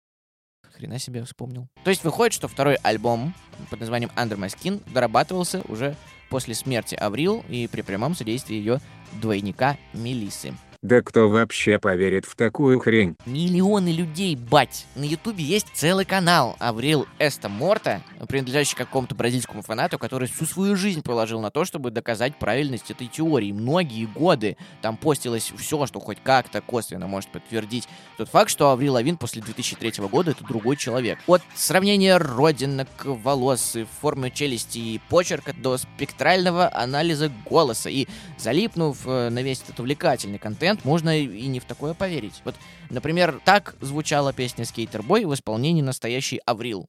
Хрена 0.82 0.98
себе 0.98 1.24
вспомнил. 1.24 1.68
То 1.84 1.92
есть 1.92 2.04
выходит, 2.04 2.34
что 2.34 2.48
второй 2.48 2.74
альбом 2.74 3.36
под 3.70 3.82
названием 3.82 4.10
Under 4.16 4.36
My 4.36 4.48
Skin 4.48 4.82
дорабатывался 4.92 5.62
уже 5.68 5.96
после 6.32 6.56
смерти 6.56 6.96
Аврил 6.96 7.46
и 7.50 7.68
при 7.68 7.82
прямом 7.84 8.16
содействии 8.16 8.56
ее 8.56 8.80
двойника 9.22 9.78
Мелисы. 9.94 10.56
Да 10.82 11.04
кто 11.04 11.30
вообще 11.30 11.78
поверит 11.78 12.26
в 12.26 12.36
такую 12.36 12.80
хрень? 12.80 13.16
Миллионы 13.28 13.90
людей, 13.90 14.36
бать! 14.36 14.88
На 14.96 15.04
Ютубе 15.04 15.44
есть 15.44 15.68
целый 15.76 16.06
канал 16.06 16.56
Аврил 16.58 17.06
Эста 17.20 17.50
Морта, 17.50 18.02
принадлежащий 18.28 18.76
какому-то 18.76 19.14
бразильскому 19.14 19.62
фанату, 19.62 20.00
который 20.00 20.28
всю 20.28 20.46
свою 20.48 20.76
жизнь 20.76 21.04
положил 21.04 21.40
на 21.40 21.52
то, 21.52 21.66
чтобы 21.66 21.92
доказать 21.92 22.36
правильность 22.36 22.90
этой 22.90 23.06
теории. 23.06 23.52
Многие 23.52 24.06
годы 24.06 24.58
там 24.82 24.98
постилось 24.98 25.54
все, 25.56 25.86
что 25.86 26.00
хоть 26.00 26.18
как-то 26.24 26.62
косвенно 26.62 27.06
может 27.06 27.30
подтвердить 27.30 27.88
тот 28.18 28.30
факт, 28.30 28.50
что 28.50 28.72
Аврил 28.72 28.94
Лавин 28.94 29.18
после 29.18 29.44
2003 29.44 30.04
года 30.08 30.32
это 30.32 30.44
другой 30.44 30.78
человек. 30.78 31.20
От 31.28 31.44
сравнения 31.54 32.18
родинок, 32.18 32.90
волос, 33.04 33.76
и 33.76 33.86
формы 34.02 34.32
челюсти 34.32 34.80
и 34.80 35.02
почерка 35.10 35.54
до 35.54 35.78
спектрального 35.78 36.76
анализа 36.76 37.32
голоса. 37.48 37.92
И 37.92 38.08
залипнув 38.40 38.98
э, 39.06 39.30
на 39.30 39.44
весь 39.44 39.62
этот 39.62 39.80
увлекательный 39.80 40.40
контент, 40.40 40.71
можно 40.84 41.20
и 41.20 41.48
не 41.48 41.60
в 41.60 41.66
такое 41.66 41.94
поверить. 41.94 42.42
Вот, 42.44 42.56
например, 42.90 43.40
так 43.44 43.76
звучала 43.82 44.34
песня 44.34 44.66
«Скейтер 44.66 45.04
Бой» 45.04 45.26
в 45.26 45.34
исполнении 45.34 45.82
настоящей 45.82 46.40
Аврил. 46.46 46.88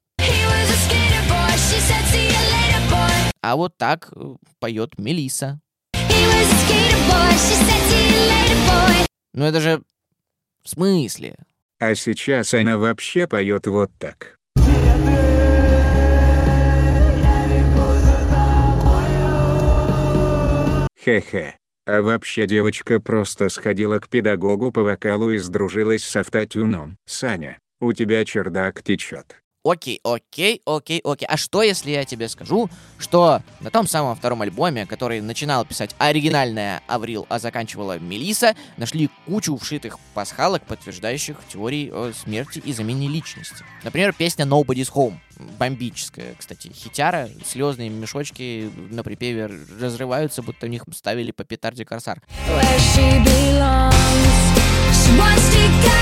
А 3.44 3.56
вот 3.56 3.76
так 3.76 4.12
э, 4.14 4.36
поет 4.60 4.98
Мелиса. 4.98 5.60
Ну 9.34 9.44
это 9.44 9.60
же 9.60 9.82
в 10.62 10.68
смысле? 10.68 11.36
А 11.80 11.94
сейчас 11.94 12.54
она 12.54 12.78
вообще 12.78 13.26
поет 13.26 13.66
вот 13.66 13.90
так. 13.98 14.36
Хе-хе. 21.04 21.56
А 21.84 22.00
вообще 22.00 22.46
девочка 22.46 23.00
просто 23.00 23.48
сходила 23.48 23.98
к 23.98 24.08
педагогу 24.08 24.70
по 24.70 24.82
вокалу 24.82 25.30
и 25.30 25.38
сдружилась 25.38 26.04
с 26.04 26.14
автотюном. 26.14 26.96
Саня, 27.06 27.58
у 27.80 27.92
тебя 27.92 28.24
чердак 28.24 28.82
течет. 28.82 29.41
Окей, 29.64 30.00
окей, 30.02 30.60
окей, 30.66 31.00
окей. 31.04 31.26
А 31.28 31.36
что, 31.36 31.62
если 31.62 31.92
я 31.92 32.04
тебе 32.04 32.28
скажу, 32.28 32.68
что 32.98 33.42
на 33.60 33.70
том 33.70 33.86
самом 33.86 34.16
втором 34.16 34.42
альбоме, 34.42 34.86
который 34.86 35.20
начинал 35.20 35.64
писать 35.64 35.94
оригинальная 35.98 36.82
Аврил, 36.88 37.26
а 37.28 37.38
заканчивала 37.38 37.98
Мелиса, 38.00 38.56
нашли 38.76 39.08
кучу 39.24 39.56
вшитых 39.56 40.00
пасхалок, 40.14 40.64
подтверждающих 40.66 41.36
теории 41.48 41.90
о 41.90 42.12
смерти 42.12 42.58
и 42.58 42.72
замене 42.72 43.06
личности. 43.06 43.64
Например, 43.84 44.12
песня 44.12 44.44
Nobody's 44.44 44.92
Home. 44.94 45.18
Бомбическая, 45.58 46.34
кстати. 46.36 46.72
Хитяра, 46.74 47.28
слезные 47.46 47.88
мешочки 47.88 48.70
на 48.90 49.04
припеве 49.04 49.46
разрываются, 49.80 50.42
будто 50.42 50.66
в 50.66 50.70
них 50.70 50.84
ставили 50.92 51.30
по 51.30 51.44
петарде 51.44 51.84
корсар. 51.84 52.20
Where 52.48 52.78
she 52.96 53.24
belongs. 53.24 53.92
She 54.92 56.01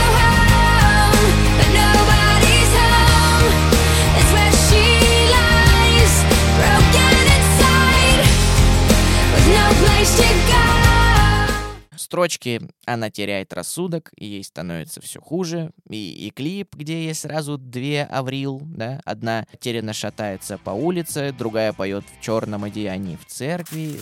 строчки 12.10 12.60
она 12.86 13.08
теряет 13.08 13.52
рассудок, 13.52 14.10
и 14.16 14.26
ей 14.26 14.42
становится 14.42 15.00
все 15.00 15.20
хуже. 15.20 15.70
И, 15.88 16.26
и 16.26 16.30
клип, 16.30 16.74
где 16.74 17.06
есть 17.06 17.20
сразу 17.20 17.56
две 17.56 18.02
Аврил, 18.02 18.60
да, 18.64 19.00
одна 19.04 19.46
терянно 19.60 19.92
шатается 19.92 20.58
по 20.58 20.70
улице, 20.70 21.32
другая 21.32 21.72
поет 21.72 22.04
в 22.04 22.20
черном 22.20 22.64
одеянии 22.64 23.16
в 23.16 23.30
церкви. 23.30 23.96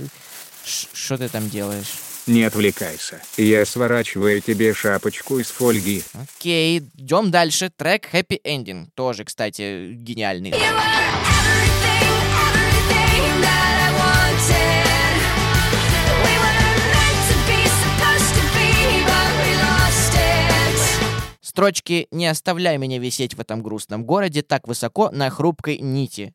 Что 0.64 1.18
ты 1.18 1.28
там 1.28 1.50
делаешь? 1.50 1.92
Не 2.26 2.44
отвлекайся. 2.44 3.20
Я 3.36 3.66
сворачиваю 3.66 4.40
тебе 4.40 4.72
шапочку 4.72 5.38
из 5.38 5.48
фольги. 5.48 6.02
Окей, 6.14 6.78
идем 6.78 7.30
дальше. 7.30 7.70
Трек 7.74 8.08
Happy 8.12 8.40
Ending. 8.42 8.88
Тоже, 8.94 9.24
кстати, 9.24 9.92
гениальный. 9.92 10.50
You 10.50 11.37
Строчки 21.58 22.06
«Не 22.12 22.28
оставляй 22.28 22.78
меня 22.78 23.00
висеть 23.00 23.34
в 23.34 23.40
этом 23.40 23.64
грустном 23.64 24.04
городе 24.04 24.42
так 24.42 24.68
высоко 24.68 25.10
на 25.10 25.28
хрупкой 25.28 25.78
нити». 25.78 26.32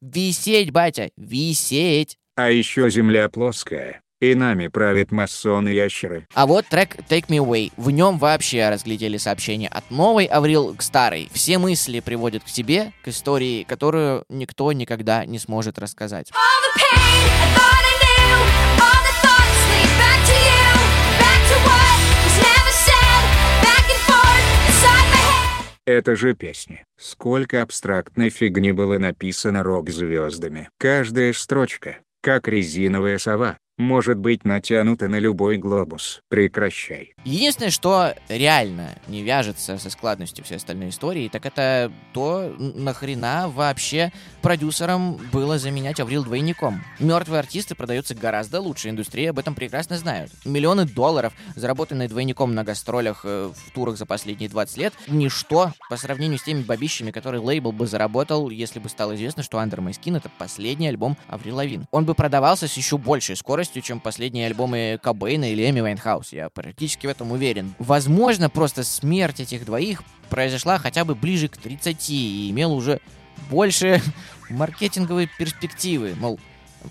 Висеть, 0.00 0.70
батя, 0.70 1.10
висеть. 1.18 2.16
А 2.36 2.48
еще 2.48 2.88
земля 2.88 3.28
плоская, 3.28 4.00
и 4.30 4.34
нами 4.34 4.68
правят 4.68 5.12
масоны-ящеры. 5.12 6.26
А 6.34 6.46
вот 6.46 6.66
трек 6.66 6.96
Take 7.08 7.28
Me 7.28 7.38
Away. 7.38 7.72
В 7.76 7.90
нем 7.90 8.18
вообще 8.18 8.68
разглядели 8.68 9.16
сообщения 9.16 9.68
от 9.68 9.90
новой 9.90 10.26
Аврил 10.26 10.74
к 10.74 10.82
старой. 10.82 11.28
Все 11.32 11.58
мысли 11.58 12.00
приводят 12.00 12.42
к 12.44 12.46
тебе, 12.46 12.92
к 13.02 13.08
истории, 13.08 13.64
которую 13.64 14.24
никто 14.28 14.72
никогда 14.72 15.24
не 15.24 15.38
сможет 15.38 15.78
рассказать. 15.78 16.30
Это 25.86 26.16
же 26.16 26.34
песни. 26.34 26.82
Сколько 26.96 27.60
абстрактной 27.60 28.30
фигни 28.30 28.72
было 28.72 28.96
написано 28.96 29.62
рок-звездами. 29.62 30.70
Каждая 30.78 31.34
строчка, 31.34 31.98
как 32.22 32.48
резиновая 32.48 33.18
сова. 33.18 33.58
Может 33.76 34.18
быть 34.18 34.44
натянута 34.44 35.08
на 35.08 35.18
любой 35.18 35.56
глобус. 35.56 36.22
Прекращай. 36.28 37.14
Единственное, 37.24 37.70
что 37.70 38.14
реально 38.28 38.96
не 39.08 39.22
вяжется 39.22 39.78
со 39.78 39.90
складностью 39.90 40.44
всей 40.44 40.56
остальной 40.56 40.90
истории, 40.90 41.28
так 41.28 41.46
это 41.46 41.90
то, 42.12 42.54
нахрена 42.58 43.48
вообще 43.48 44.12
продюсерам 44.42 45.16
было 45.32 45.58
заменять 45.58 46.00
Аврил 46.00 46.24
двойником. 46.24 46.82
Мертвые 46.98 47.40
артисты 47.40 47.74
продаются 47.74 48.14
гораздо 48.14 48.60
лучше, 48.60 48.90
индустрия 48.90 49.30
об 49.30 49.38
этом 49.38 49.54
прекрасно 49.54 49.98
знают. 49.98 50.30
Миллионы 50.44 50.86
долларов, 50.86 51.32
заработанные 51.56 52.08
двойником 52.08 52.54
на 52.54 52.62
гастролях 52.62 53.22
э, 53.24 53.50
в 53.54 53.70
турах 53.72 53.96
за 53.96 54.06
последние 54.06 54.48
20 54.48 54.76
лет, 54.76 54.94
ничто 55.08 55.72
по 55.90 55.96
сравнению 55.96 56.38
с 56.38 56.44
теми 56.44 56.62
бабищами, 56.62 57.10
которые 57.10 57.40
лейбл 57.40 57.72
бы 57.72 57.86
заработал, 57.86 58.50
если 58.50 58.78
бы 58.78 58.88
стало 58.88 59.14
известно, 59.14 59.42
что 59.42 59.58
Under 59.58 59.78
My 59.78 59.90
Skin 59.90 60.16
это 60.16 60.30
последний 60.38 60.88
альбом 60.88 61.16
Аврил 61.28 61.56
Лавин. 61.56 61.86
Он 61.90 62.04
бы 62.04 62.14
продавался 62.14 62.68
с 62.68 62.76
еще 62.76 62.98
большей 62.98 63.36
скоростью, 63.36 63.63
чем 63.80 64.00
последние 64.00 64.46
альбомы 64.46 64.98
Кобейна 65.02 65.50
или 65.50 65.68
Эми 65.68 65.80
Вайнхаус. 65.80 66.32
Я 66.32 66.48
практически 66.48 67.06
в 67.06 67.10
этом 67.10 67.32
уверен. 67.32 67.74
Возможно, 67.78 68.50
просто 68.50 68.84
смерть 68.84 69.40
этих 69.40 69.64
двоих 69.64 70.02
произошла 70.30 70.78
хотя 70.78 71.04
бы 71.04 71.14
ближе 71.14 71.48
к 71.48 71.56
30 71.56 72.10
и 72.10 72.50
имела 72.50 72.72
уже 72.72 73.00
больше 73.50 74.00
маркетинговые 74.50 75.28
перспективы. 75.38 76.14
Мол, 76.18 76.38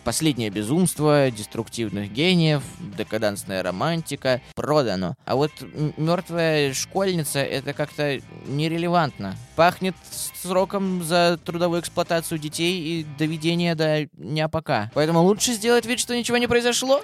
Последнее 0.04 0.50
безумство, 0.50 1.30
деструктивных 1.32 2.12
гениев, 2.12 2.64
декадансная 2.98 3.64
романтика 3.64 4.42
продано. 4.56 5.16
А 5.26 5.36
вот 5.36 5.52
мертвая 5.98 6.74
школьница 6.74 7.40
это 7.40 7.74
как-то 7.74 8.20
нерелевантно. 8.48 9.36
Пахнет 9.56 9.96
сроком 10.36 11.04
за 11.04 11.40
трудовую 11.44 11.82
эксплуатацию 11.82 12.40
детей 12.40 13.02
и 13.02 13.04
доведение 13.18 13.76
до 13.76 14.06
дня 14.14 14.50
пока. 14.50 14.92
Поэтому 14.94 15.22
лучше 15.22 15.54
сделать 15.54 15.86
вид, 15.86 16.00
что 16.00 16.18
ничего 16.18 16.38
не 16.38 16.48
произошло. 16.48 17.02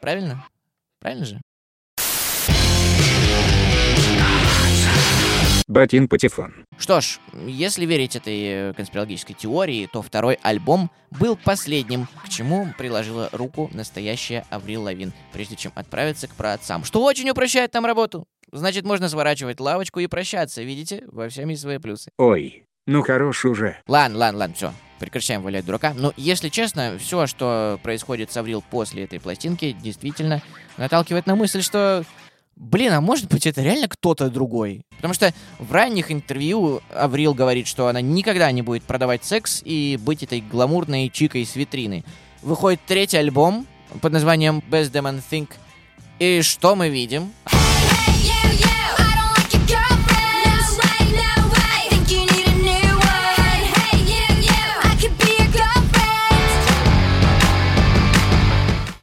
Правильно? 0.00 0.44
Правильно 1.00 1.24
же? 1.24 1.40
Батин 5.68 6.06
Патефон. 6.06 6.54
Что 6.78 7.00
ж, 7.00 7.18
если 7.46 7.86
верить 7.86 8.14
этой 8.14 8.70
э, 8.70 8.72
конспирологической 8.74 9.34
теории, 9.34 9.88
то 9.92 10.00
второй 10.00 10.38
альбом 10.42 10.92
был 11.10 11.36
последним, 11.36 12.06
к 12.24 12.28
чему 12.28 12.68
приложила 12.78 13.28
руку 13.32 13.68
настоящая 13.74 14.44
Аврил 14.50 14.82
Лавин, 14.82 15.12
прежде 15.32 15.56
чем 15.56 15.72
отправиться 15.74 16.28
к 16.28 16.34
праотцам, 16.34 16.84
что 16.84 17.02
очень 17.02 17.28
упрощает 17.30 17.74
нам 17.74 17.84
работу. 17.84 18.26
Значит, 18.52 18.84
можно 18.84 19.08
сворачивать 19.08 19.58
лавочку 19.58 19.98
и 19.98 20.06
прощаться, 20.06 20.62
видите, 20.62 21.02
во 21.08 21.28
всем 21.28 21.48
есть 21.48 21.62
свои 21.62 21.78
плюсы. 21.78 22.10
Ой, 22.16 22.64
ну 22.86 23.02
хорош 23.02 23.44
уже. 23.44 23.78
Ладно, 23.88 24.18
ладно, 24.18 24.38
ладно, 24.38 24.54
все. 24.54 24.72
Прекращаем 25.00 25.42
валять 25.42 25.66
дурака. 25.66 25.92
Но, 25.94 26.12
если 26.16 26.48
честно, 26.48 26.96
все, 26.98 27.26
что 27.26 27.80
происходит 27.82 28.30
с 28.30 28.36
Аврил 28.36 28.62
после 28.70 29.02
этой 29.02 29.18
пластинки, 29.18 29.72
действительно 29.72 30.42
наталкивает 30.76 31.26
на 31.26 31.34
мысль, 31.34 31.60
что... 31.60 32.04
Блин, 32.56 32.92
а 32.94 33.02
может 33.02 33.28
быть 33.28 33.46
это 33.46 33.62
реально 33.62 33.86
кто-то 33.86 34.30
другой? 34.30 34.80
Потому 34.96 35.12
что 35.12 35.34
в 35.58 35.70
ранних 35.72 36.10
интервью 36.10 36.80
Аврил 36.94 37.34
говорит, 37.34 37.66
что 37.66 37.86
она 37.88 38.00
никогда 38.00 38.50
не 38.50 38.62
будет 38.62 38.82
продавать 38.82 39.24
секс 39.24 39.60
и 39.62 39.98
быть 40.00 40.22
этой 40.22 40.40
гламурной 40.40 41.10
чикой 41.10 41.44
с 41.44 41.54
витрины. 41.54 42.02
Выходит 42.40 42.80
третий 42.86 43.18
альбом 43.18 43.66
под 44.00 44.12
названием 44.12 44.62
Best 44.70 44.90
Demon 44.90 45.22
Think. 45.30 45.50
И 46.18 46.40
что 46.40 46.74
мы 46.74 46.88
видим? 46.88 47.30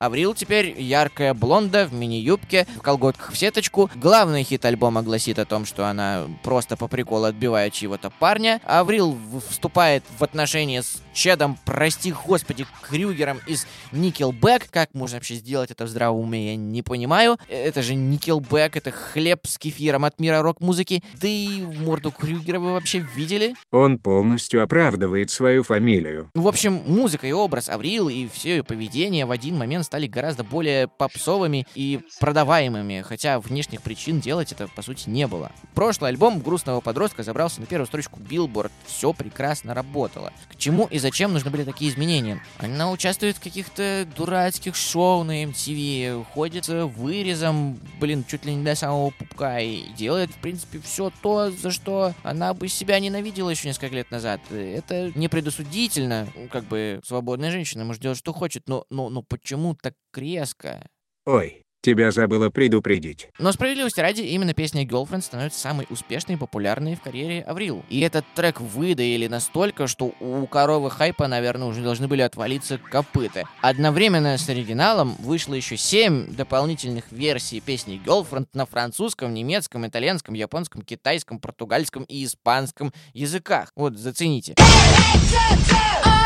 Аврил 0.03 0.33
теперь 0.33 0.77
яркая 0.81 1.33
блонда 1.33 1.87
в 1.87 1.93
мини-юбке, 1.93 2.67
в 2.75 2.81
колготках 2.81 3.31
в 3.31 3.37
сеточку. 3.37 3.89
Главный 3.95 4.43
хит 4.43 4.65
альбома 4.65 5.01
гласит 5.01 5.39
о 5.39 5.45
том, 5.45 5.65
что 5.65 5.87
она 5.87 6.23
просто 6.43 6.75
по 6.75 6.89
приколу 6.89 7.23
отбивает 7.23 7.71
чьего-то 7.71 8.09
парня. 8.09 8.59
Аврил 8.65 9.17
вступает 9.49 10.03
в 10.19 10.21
отношения 10.21 10.83
с 10.83 11.02
Чедом, 11.13 11.57
прости 11.65 12.11
господи, 12.11 12.65
Крюгером 12.81 13.39
из 13.45 13.67
Nickelback. 13.91 14.63
Как 14.71 14.93
можно 14.93 15.17
вообще 15.17 15.35
сделать 15.35 15.71
это 15.71 15.85
в 15.85 15.87
здравом 15.87 16.21
уме, 16.21 16.51
я 16.51 16.55
не 16.55 16.81
понимаю. 16.81 17.37
Это 17.47 17.81
же 17.81 17.93
Nickelback, 17.93 18.71
это 18.73 18.91
хлеб 18.91 19.45
с 19.45 19.57
кефиром 19.57 20.05
от 20.05 20.19
мира 20.19 20.41
рок-музыки. 20.41 21.03
Да 21.21 21.27
и 21.27 21.61
в 21.61 21.81
морду 21.81 22.11
Крюгера 22.11 22.59
вы 22.59 22.73
вообще 22.73 23.05
видели? 23.15 23.55
Он 23.71 23.99
полностью 23.99 24.63
оправдывает 24.63 25.29
свою 25.29 25.63
фамилию. 25.63 26.29
В 26.33 26.47
общем, 26.47 26.81
музыка 26.87 27.27
и 27.27 27.31
образ 27.31 27.69
Аврил 27.69 28.09
и 28.09 28.27
все 28.27 28.57
ее 28.57 28.63
поведение 28.63 29.25
в 29.25 29.31
один 29.31 29.57
момент 29.57 29.85
стали 29.85 30.07
гораздо 30.07 30.43
более 30.43 30.87
попсовыми 30.87 31.67
и 31.75 31.99
продаваемыми, 32.19 33.01
хотя 33.01 33.39
внешних 33.39 33.81
причин 33.81 34.19
делать 34.19 34.51
это, 34.51 34.67
по 34.67 34.81
сути, 34.81 35.09
не 35.09 35.27
было. 35.27 35.51
Прошлый 35.75 36.09
альбом 36.09 36.39
грустного 36.39 36.81
подростка 36.81 37.23
забрался 37.23 37.61
на 37.61 37.67
первую 37.67 37.87
строчку 37.87 38.19
Billboard. 38.19 38.71
Все 38.85 39.13
прекрасно 39.13 39.73
работало. 39.73 40.33
К 40.51 40.55
чему 40.57 40.87
и 40.89 40.99
зачем 41.03 41.33
нужны 41.33 41.51
были 41.51 41.63
такие 41.63 41.91
изменения? 41.91 42.41
Она 42.57 42.89
участвует 42.89 43.37
в 43.37 43.43
каких-то 43.43 44.07
дурацких 44.15 44.75
шоу 44.75 45.23
на 45.23 45.43
MTV, 45.43 46.25
ходит 46.33 46.65
с 46.65 46.85
вырезом, 46.85 47.77
блин, 47.99 48.23
чуть 48.27 48.45
ли 48.45 48.55
не 48.55 48.63
до 48.63 48.73
самого 48.73 49.11
пупка, 49.11 49.59
и 49.59 49.89
делает, 49.93 50.31
в 50.31 50.37
принципе, 50.37 50.79
все 50.79 51.11
то, 51.21 51.51
за 51.51 51.71
что 51.71 52.13
она 52.23 52.53
бы 52.53 52.69
себя 52.69 52.99
ненавидела 52.99 53.49
еще 53.49 53.67
несколько 53.67 53.95
лет 53.95 54.09
назад. 54.11 54.39
Это 54.49 55.11
не 55.15 55.27
предосудительно, 55.27 56.27
ну, 56.35 56.47
как 56.47 56.63
бы 56.63 57.01
свободная 57.03 57.51
женщина 57.51 57.83
может 57.83 58.01
делать, 58.01 58.17
что 58.17 58.31
хочет, 58.33 58.67
но, 58.67 58.85
но, 58.89 59.09
но 59.09 59.21
почему 59.21 59.75
так 59.75 59.95
резко? 60.15 60.87
Ой, 61.25 61.62
тебя 61.83 62.11
забыла 62.11 62.49
предупредить. 62.49 63.27
Но 63.37 63.51
справедливости 63.51 63.99
ради, 63.99 64.21
именно 64.21 64.53
песня 64.53 64.83
Girlfriend 64.85 65.21
становится 65.21 65.59
самой 65.59 65.85
успешной 65.89 66.35
и 66.35 66.39
популярной 66.39 66.95
в 66.95 67.01
карьере 67.01 67.41
Аврил. 67.41 67.83
И 67.89 67.99
этот 67.99 68.25
трек 68.33 68.59
выдаили 68.59 69.27
настолько, 69.27 69.87
что 69.87 70.13
у 70.19 70.47
коровы 70.47 70.89
хайпа, 70.89 71.27
наверное, 71.27 71.67
уже 71.67 71.83
должны 71.83 72.07
были 72.07 72.21
отвалиться 72.21 72.77
копыта. 72.77 73.43
Одновременно 73.61 74.37
с 74.37 74.49
оригиналом 74.49 75.15
вышло 75.19 75.53
еще 75.53 75.77
7 75.77 76.33
дополнительных 76.35 77.11
версий 77.11 77.59
песни 77.59 78.01
Girlfriend 78.03 78.47
на 78.53 78.65
французском, 78.65 79.33
немецком, 79.33 79.85
итальянском, 79.85 80.33
японском, 80.33 80.81
китайском, 80.81 81.39
португальском 81.39 82.03
и 82.03 82.23
испанском 82.23 82.93
языках. 83.13 83.71
Вот, 83.75 83.97
зацените. 83.97 84.55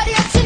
Odio 0.07 0.15
tu 0.31 0.37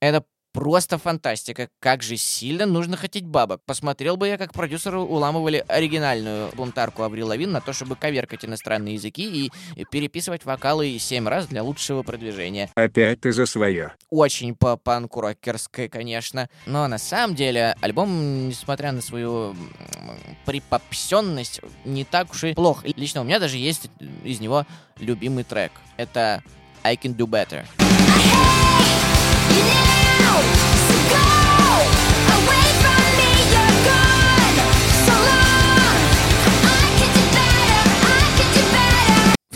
Это 0.00 0.24
просто 0.52 0.96
фантастика. 0.96 1.68
Как 1.78 2.02
же 2.02 2.16
сильно 2.16 2.64
нужно 2.64 2.96
хотеть 2.96 3.26
бабок. 3.26 3.60
Посмотрел 3.66 4.16
бы 4.16 4.28
я, 4.28 4.38
как 4.38 4.52
продюсеры 4.52 4.98
уламывали 4.98 5.62
оригинальную 5.68 6.50
бунтарку 6.56 7.02
Аврил 7.02 7.28
Лавин 7.28 7.52
на 7.52 7.60
то, 7.60 7.72
чтобы 7.72 7.96
коверкать 7.96 8.44
иностранные 8.44 8.94
языки 8.94 9.46
и 9.46 9.84
переписывать 9.90 10.44
вокалы 10.46 10.98
семь 10.98 11.28
раз 11.28 11.46
для 11.46 11.62
лучшего 11.62 12.02
продвижения. 12.02 12.70
Опять 12.74 13.20
ты 13.20 13.32
за 13.32 13.44
свое. 13.44 13.92
Очень 14.08 14.56
по 14.56 14.78
панку 14.78 15.20
рокерской, 15.20 15.88
конечно. 15.88 16.48
Но 16.66 16.88
на 16.88 16.98
самом 16.98 17.36
деле 17.36 17.76
альбом, 17.82 18.48
несмотря 18.48 18.92
на 18.92 19.02
свою 19.02 19.54
припопсенность, 20.46 21.60
не 21.84 22.04
так 22.04 22.30
уж 22.30 22.44
и 22.44 22.54
плох. 22.54 22.86
И 22.86 22.94
Лично 22.96 23.20
у 23.20 23.24
меня 23.24 23.38
даже 23.38 23.58
есть 23.58 23.90
из 24.24 24.40
него 24.40 24.66
любимый 24.98 25.44
трек. 25.44 25.72
Это 25.98 26.42
I 26.82 26.96
Can 26.96 27.14
Do 27.14 27.26
Better. 27.26 27.66
You 29.50 29.56
now, 29.56 29.84
so 29.84 29.89
out! 30.30 30.69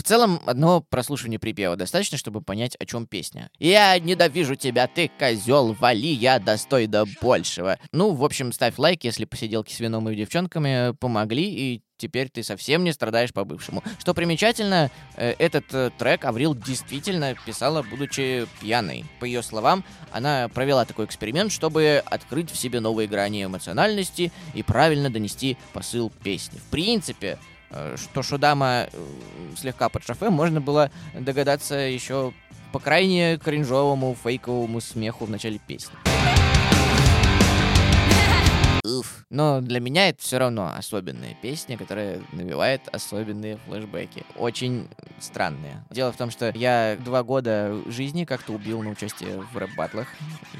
Целом, 0.05 0.41
одного 0.45 0.81
прослушивания 0.81 1.39
припева 1.39 1.75
достаточно, 1.75 2.17
чтобы 2.17 2.41
понять, 2.41 2.75
о 2.79 2.85
чем 2.85 3.07
песня. 3.07 3.49
«Я 3.59 3.97
ненавижу 3.99 4.55
тебя, 4.55 4.87
ты 4.87 5.11
козел, 5.19 5.73
вали, 5.73 6.11
я 6.13 6.39
достой 6.39 6.87
до 6.87 7.05
большего». 7.21 7.77
Ну, 7.91 8.13
в 8.13 8.23
общем, 8.23 8.51
ставь 8.51 8.77
лайк, 8.77 9.03
если 9.03 9.25
посиделки 9.25 9.73
с 9.73 9.79
вином 9.79 10.09
и 10.09 10.15
девчонками 10.15 10.93
помогли, 10.99 11.43
и 11.43 11.81
теперь 11.97 12.29
ты 12.29 12.43
совсем 12.43 12.83
не 12.83 12.91
страдаешь 12.91 13.33
по-бывшему. 13.33 13.83
Что 13.99 14.13
примечательно, 14.13 14.91
э, 15.15 15.33
этот 15.39 15.65
э, 15.73 15.91
трек 15.97 16.25
Аврил 16.25 16.55
действительно 16.55 17.35
писала, 17.45 17.83
будучи 17.83 18.47
пьяной. 18.61 19.05
По 19.19 19.25
ее 19.25 19.41
словам, 19.41 19.83
она 20.11 20.49
провела 20.49 20.85
такой 20.85 21.05
эксперимент, 21.05 21.51
чтобы 21.51 22.03
открыть 22.05 22.51
в 22.51 22.57
себе 22.57 22.79
новые 22.79 23.07
грани 23.07 23.45
эмоциональности 23.45 24.31
и 24.53 24.63
правильно 24.63 25.09
донести 25.09 25.57
посыл 25.73 26.11
песни. 26.23 26.59
В 26.59 26.69
принципе, 26.69 27.37
что 27.97 28.23
Шудама 28.23 28.87
э, 28.91 28.97
слегка 29.57 29.89
под 29.89 30.05
шофе, 30.05 30.29
можно 30.29 30.61
было 30.61 30.91
догадаться 31.13 31.75
еще 31.75 32.33
по 32.71 32.79
крайне 32.79 33.37
кринжовому 33.37 34.15
фейковому 34.21 34.81
смеху 34.81 35.25
в 35.25 35.29
начале 35.29 35.59
песни. 35.59 35.95
Уф. 38.85 39.25
Но 39.29 39.61
для 39.61 39.79
меня 39.79 40.09
это 40.09 40.21
все 40.21 40.37
равно 40.37 40.71
особенная 40.75 41.35
песня, 41.41 41.77
которая 41.77 42.21
навевает 42.31 42.81
особенные 42.91 43.57
флешбеки. 43.57 44.23
Очень 44.35 44.87
странные. 45.19 45.83
Дело 45.89 46.11
в 46.11 46.17
том, 46.17 46.29
что 46.29 46.51
я 46.55 46.97
два 47.03 47.23
года 47.23 47.81
жизни 47.87 48.25
как-то 48.25 48.53
убил 48.53 48.81
на 48.83 48.91
участие 48.91 49.41
в 49.41 49.57
рэп-батлах. 49.57 50.07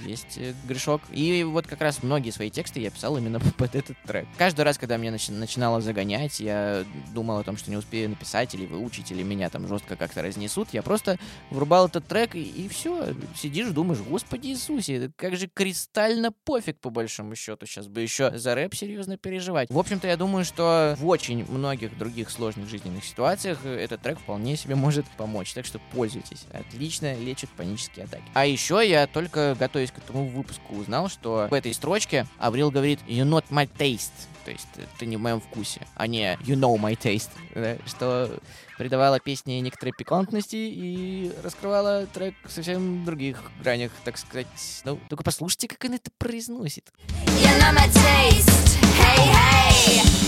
Есть 0.06 0.38
э, 0.38 0.54
грешок. 0.68 1.02
И 1.12 1.44
вот 1.44 1.68
как 1.68 1.82
раз 1.82 2.02
многие 2.02 2.32
свои 2.32 2.50
тексты 2.50 2.80
я 2.80 2.90
писал 2.90 3.18
именно 3.18 3.40
под 3.58 3.76
этот 3.76 3.98
трек. 4.04 4.28
Каждый 4.38 4.62
раз, 4.62 4.78
когда 4.78 4.98
меня 4.98 5.12
начи- 5.12 5.32
начинало 5.32 5.82
загонять, 5.82 6.40
я 6.40 6.84
думал 7.14 7.38
о 7.40 7.44
том, 7.44 7.58
что 7.58 7.70
не 7.70 7.78
успею 7.78 8.10
написать 8.10 8.56
или 8.56 8.66
выучить, 8.66 9.12
или 9.12 9.24
меня 9.24 9.50
там 9.50 9.68
жестко 9.68 9.96
как-то 9.96 10.22
разнесут, 10.22 10.70
я 10.72 10.82
просто 10.82 11.20
врубал 11.52 11.88
этот 11.88 12.08
трек, 12.08 12.36
и, 12.36 12.68
все. 12.70 13.14
Сидишь, 13.36 13.70
думаешь, 13.70 14.00
господи 14.00 14.48
Иисусе, 14.48 15.12
как 15.16 15.36
же 15.36 15.48
кристально 15.48 16.32
пофиг, 16.32 16.80
по 16.80 16.90
большому 16.90 17.36
счету. 17.36 17.66
Сейчас 17.66 17.88
бы 17.88 18.02
еще 18.02 18.14
за 18.17 18.56
рэп 18.56 18.75
серьезно 18.75 19.17
переживать. 19.17 19.69
В 19.69 19.78
общем-то, 19.78 20.08
я 20.08 20.17
думаю, 20.17 20.45
что 20.45 20.95
в 20.99 21.08
очень 21.08 21.45
многих 21.49 21.97
других 21.97 22.30
сложных 22.30 22.69
жизненных 22.69 23.04
ситуациях 23.06 23.60
э, 23.63 23.75
этот 23.75 24.01
трек 24.01 24.19
вполне 24.19 24.56
себе 24.56 24.75
может 24.75 25.06
помочь. 25.17 25.54
Так 25.54 25.65
что 25.65 25.80
пользуйтесь. 25.93 26.45
Отлично 26.51 27.17
лечит 27.17 27.49
панические 27.51 28.06
атаки. 28.06 28.23
А 28.34 28.45
еще 28.45 28.82
я 28.88 29.08
только 29.08 29.56
готовясь 29.60 29.91
к 29.91 29.97
этому 29.97 30.28
выпуску 30.28 30.75
узнал, 30.75 31.10
что 31.10 31.47
в 31.49 31.54
этой 31.54 31.73
строчке 31.73 32.25
Аврил 32.38 32.71
говорит 32.71 32.99
«You 33.08 33.25
not 33.25 33.45
my 33.49 33.69
taste». 33.78 34.12
То 34.45 34.51
есть 34.51 34.67
э, 34.78 34.84
ты 34.99 35.06
не 35.06 35.17
в 35.17 35.21
моем 35.21 35.41
вкусе, 35.41 35.82
а 35.95 36.08
не 36.08 36.36
you 36.43 36.56
know 36.56 36.75
my 36.78 36.97
taste. 36.97 37.32
что 37.88 38.39
придавало 38.78 39.20
песне 39.20 39.62
некоторой 39.62 39.94
пикантности 39.98 40.56
и 40.56 41.32
раскрывало 41.44 42.06
трек 42.08 42.36
в 42.44 42.52
совсем 42.52 43.06
других 43.06 43.42
гранях, 43.62 43.92
так 44.04 44.18
сказать. 44.18 44.48
Ну, 44.84 45.00
только 45.10 45.24
послушайте, 45.24 45.68
как 45.68 45.84
он 45.86 45.96
это 45.96 46.12
произносит. 46.18 46.92
Hey. 48.98 50.26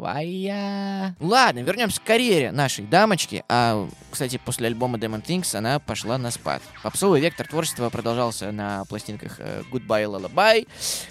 Вая. 0.00 1.14
Ладно, 1.20 1.60
вернемся 1.60 2.00
к 2.00 2.04
карьере 2.04 2.52
нашей 2.52 2.86
дамочки. 2.86 3.44
А, 3.48 3.86
кстати, 4.10 4.40
после 4.42 4.68
альбома 4.68 4.98
Demon 4.98 5.22
Things 5.22 5.54
она 5.54 5.78
пошла 5.78 6.16
на 6.16 6.30
спад. 6.30 6.62
Попсовый 6.82 7.20
вектор 7.20 7.46
творчества 7.46 7.90
продолжался 7.90 8.50
на 8.50 8.84
пластинках 8.86 9.36
э, 9.38 9.62
Goodbye 9.70 10.06
Lullaby. 10.06 10.66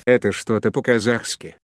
Это 0.06 0.32
что-то 0.32 0.72
по-казахски. 0.72 1.56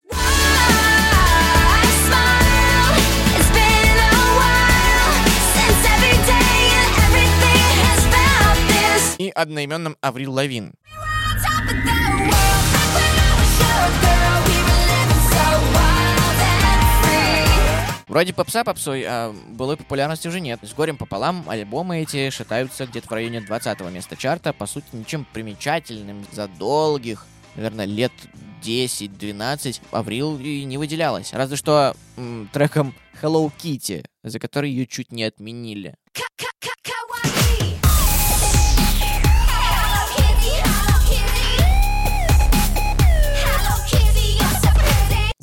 So 15.31 15.40
wild 15.72 16.40
and 16.40 16.83
free. 17.03 18.05
Вроде 18.09 18.33
попса 18.33 18.64
попсой, 18.64 19.05
а 19.07 19.33
былой 19.50 19.77
популярности 19.77 20.27
уже 20.29 20.40
нет. 20.40 20.61
С 20.62 20.72
горем 20.72 20.96
пополам 20.96 21.44
альбомы 21.48 22.03
эти 22.03 22.31
шатаются 22.31 22.87
где-то 22.87 23.07
в 23.09 23.12
районе 23.12 23.40
20 23.40 23.81
места 23.92 24.16
чарта. 24.16 24.53
По 24.53 24.66
сути, 24.66 24.87
ничем 24.92 25.27
примечательным 25.33 26.27
за 26.33 26.48
долгих, 26.48 27.27
наверное, 27.55 27.87
лет 27.87 28.12
10-12 28.64 29.81
Аврил 29.92 30.38
и 30.38 30.64
не 30.64 30.77
выделялась. 30.77 31.33
Разве 31.33 31.57
что 31.57 31.94
м, 32.16 32.48
треком 32.53 32.94
Hello 33.22 33.50
Kitty, 33.62 34.05
за 34.24 34.40
который 34.40 34.70
ее 34.70 34.87
чуть 34.87 35.12
не 35.12 35.22
отменили. 35.22 35.94
Kawaii. 36.12 36.74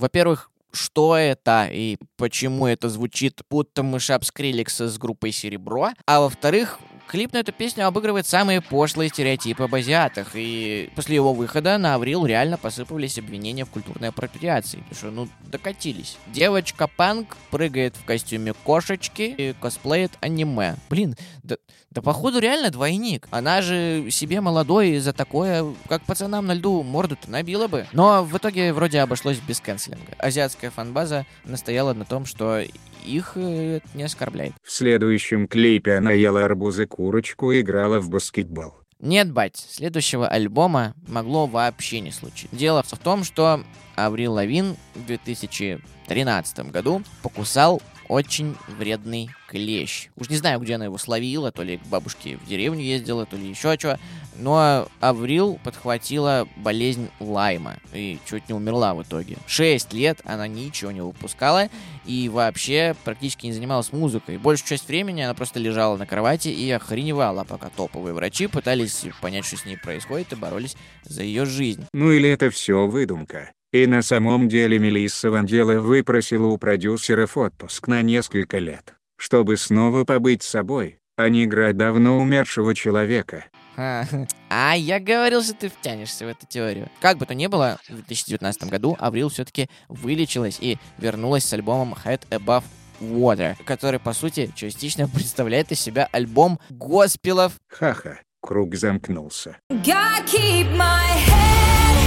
Во-первых, 0.01 0.49
что 0.73 1.15
это 1.15 1.69
и 1.71 1.97
почему 2.17 2.65
это 2.65 2.89
звучит 2.89 3.41
будто 3.51 3.83
мышап 3.83 4.25
Скриликса 4.25 4.89
с 4.89 4.97
группой 4.97 5.31
Серебро. 5.31 5.91
А 6.07 6.21
во-вторых, 6.21 6.79
клип 7.07 7.33
на 7.33 7.37
эту 7.37 7.51
песню 7.51 7.85
обыгрывает 7.85 8.25
самые 8.25 8.61
пошлые 8.61 9.09
стереотипы 9.09 9.63
об 9.63 9.75
азиатах. 9.75 10.29
И 10.33 10.89
после 10.95 11.15
его 11.15 11.33
выхода 11.33 11.77
на 11.77 11.93
Аврил 11.93 12.25
реально 12.25 12.57
посыпались 12.57 13.19
обвинения 13.19 13.65
в 13.65 13.69
культурной 13.69 14.09
апроприации. 14.09 14.77
Потому 14.77 14.95
что, 14.95 15.11
ну, 15.11 15.29
докатились. 15.41 16.17
Девочка-панк 16.27 17.37
прыгает 17.51 17.95
в 17.95 18.03
костюме 18.05 18.53
кошечки 18.53 19.35
и 19.37 19.53
косплеит 19.61 20.13
аниме. 20.21 20.77
Блин, 20.89 21.15
да, 21.43 21.57
да 21.91 22.01
походу 22.01 22.39
реально 22.39 22.71
двойник. 22.71 23.27
Она 23.31 23.61
же 23.61 24.07
себе 24.09 24.41
молодой 24.41 24.97
за 24.99 25.11
такое, 25.11 25.65
как 25.89 26.03
пацанам 26.03 26.45
на 26.45 26.53
льду, 26.53 26.83
морду-то 26.83 27.29
набила 27.29 27.67
бы. 27.67 27.85
Но 27.91 28.23
в 28.23 28.37
итоге 28.37 28.71
вроде 28.73 28.99
обошлось 29.01 29.39
без 29.39 29.59
канцелинга. 29.59 30.13
Азиатская 30.17 30.71
фанбаза 30.71 31.25
настояла 31.43 31.93
на 31.93 32.05
том, 32.05 32.25
что 32.25 32.63
их 33.05 33.33
э, 33.35 33.81
не 33.93 34.03
оскорбляет. 34.03 34.53
В 34.63 34.71
следующем 34.71 35.47
клипе 35.47 35.95
она 35.95 36.11
ела 36.11 36.45
арбузы 36.45 36.85
курочку 36.85 37.51
и 37.51 37.61
играла 37.61 37.99
в 37.99 38.09
баскетбол. 38.09 38.73
Нет, 38.99 39.31
бать, 39.31 39.57
следующего 39.57 40.27
альбома 40.27 40.93
могло 41.07 41.47
вообще 41.47 41.99
не 42.01 42.11
случиться. 42.11 42.55
Дело 42.55 42.83
в 42.83 42.97
том, 42.99 43.23
что 43.23 43.63
Аврил 43.95 44.33
Лавин 44.33 44.77
в 44.93 45.05
2013 45.07 46.71
году 46.71 47.01
покусал 47.23 47.81
очень 48.07 48.55
вредный 48.67 49.31
клещ. 49.51 50.09
Уж 50.15 50.29
не 50.29 50.37
знаю, 50.37 50.61
где 50.61 50.75
она 50.75 50.85
его 50.85 50.97
словила, 50.97 51.51
то 51.51 51.61
ли 51.61 51.77
к 51.77 51.85
бабушке 51.87 52.37
в 52.37 52.47
деревню 52.47 52.81
ездила, 52.81 53.25
то 53.25 53.35
ли 53.35 53.49
еще 53.49 53.75
что. 53.77 53.99
Но 54.39 54.87
Аврил 55.01 55.59
подхватила 55.61 56.47
болезнь 56.55 57.09
Лайма 57.19 57.75
и 57.93 58.17
чуть 58.25 58.47
не 58.47 58.55
умерла 58.55 58.95
в 58.95 59.03
итоге. 59.03 59.35
Шесть 59.47 59.91
лет 59.91 60.21
она 60.23 60.47
ничего 60.47 60.91
не 60.91 61.01
выпускала 61.01 61.67
и 62.05 62.29
вообще 62.29 62.95
практически 63.03 63.47
не 63.47 63.53
занималась 63.53 63.91
музыкой. 63.91 64.37
Большую 64.37 64.69
часть 64.69 64.87
времени 64.87 65.21
она 65.21 65.33
просто 65.33 65.59
лежала 65.59 65.97
на 65.97 66.05
кровати 66.05 66.47
и 66.47 66.71
охреневала, 66.71 67.43
пока 67.43 67.69
топовые 67.69 68.13
врачи 68.13 68.47
пытались 68.47 69.05
понять, 69.19 69.45
что 69.45 69.57
с 69.57 69.65
ней 69.65 69.77
происходит 69.77 70.31
и 70.31 70.35
боролись 70.37 70.77
за 71.03 71.23
ее 71.23 71.45
жизнь. 71.45 71.85
Ну 71.93 72.11
или 72.11 72.29
это 72.29 72.49
все 72.49 72.87
выдумка. 72.87 73.51
И 73.73 73.87
на 73.87 74.01
самом 74.01 74.49
деле 74.49 74.79
Мелисса 74.79 75.31
Вандела 75.31 75.79
выпросила 75.79 76.47
у 76.47 76.57
продюсеров 76.57 77.37
отпуск 77.37 77.87
на 77.87 78.01
несколько 78.01 78.57
лет, 78.57 78.95
чтобы 79.21 79.55
снова 79.55 80.03
побыть 80.03 80.41
собой, 80.41 80.97
а 81.15 81.29
не 81.29 81.45
играть 81.45 81.77
давно 81.77 82.17
умершего 82.17 82.73
человека. 82.73 83.45
А, 83.77 84.03
а 84.49 84.75
я 84.75 84.99
говорил, 84.99 85.43
что 85.43 85.53
ты 85.53 85.69
втянешься 85.69 86.25
в 86.25 86.27
эту 86.27 86.47
теорию. 86.47 86.89
Как 86.99 87.19
бы 87.19 87.27
то 87.27 87.35
ни 87.35 87.45
было, 87.45 87.79
в 87.87 87.93
2019 87.93 88.63
году 88.63 88.97
Аврил 88.99 89.29
все-таки 89.29 89.69
вылечилась 89.89 90.57
и 90.59 90.79
вернулась 90.97 91.45
с 91.45 91.53
альбомом 91.53 91.95
Head 92.03 92.21
Above 92.31 92.63
Water, 92.99 93.55
который, 93.63 93.99
по 93.99 94.13
сути, 94.13 94.51
частично 94.55 95.07
представляет 95.07 95.71
из 95.71 95.79
себя 95.79 96.09
альбом 96.11 96.59
госпелов. 96.71 97.53
Ха-ха, 97.69 98.19
круг 98.41 98.73
замкнулся. 98.73 99.57
God 99.69 100.25
keep 100.25 100.67
my 100.75 101.05
head 101.27 102.01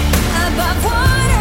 above 0.48 0.85
water, 0.85 1.34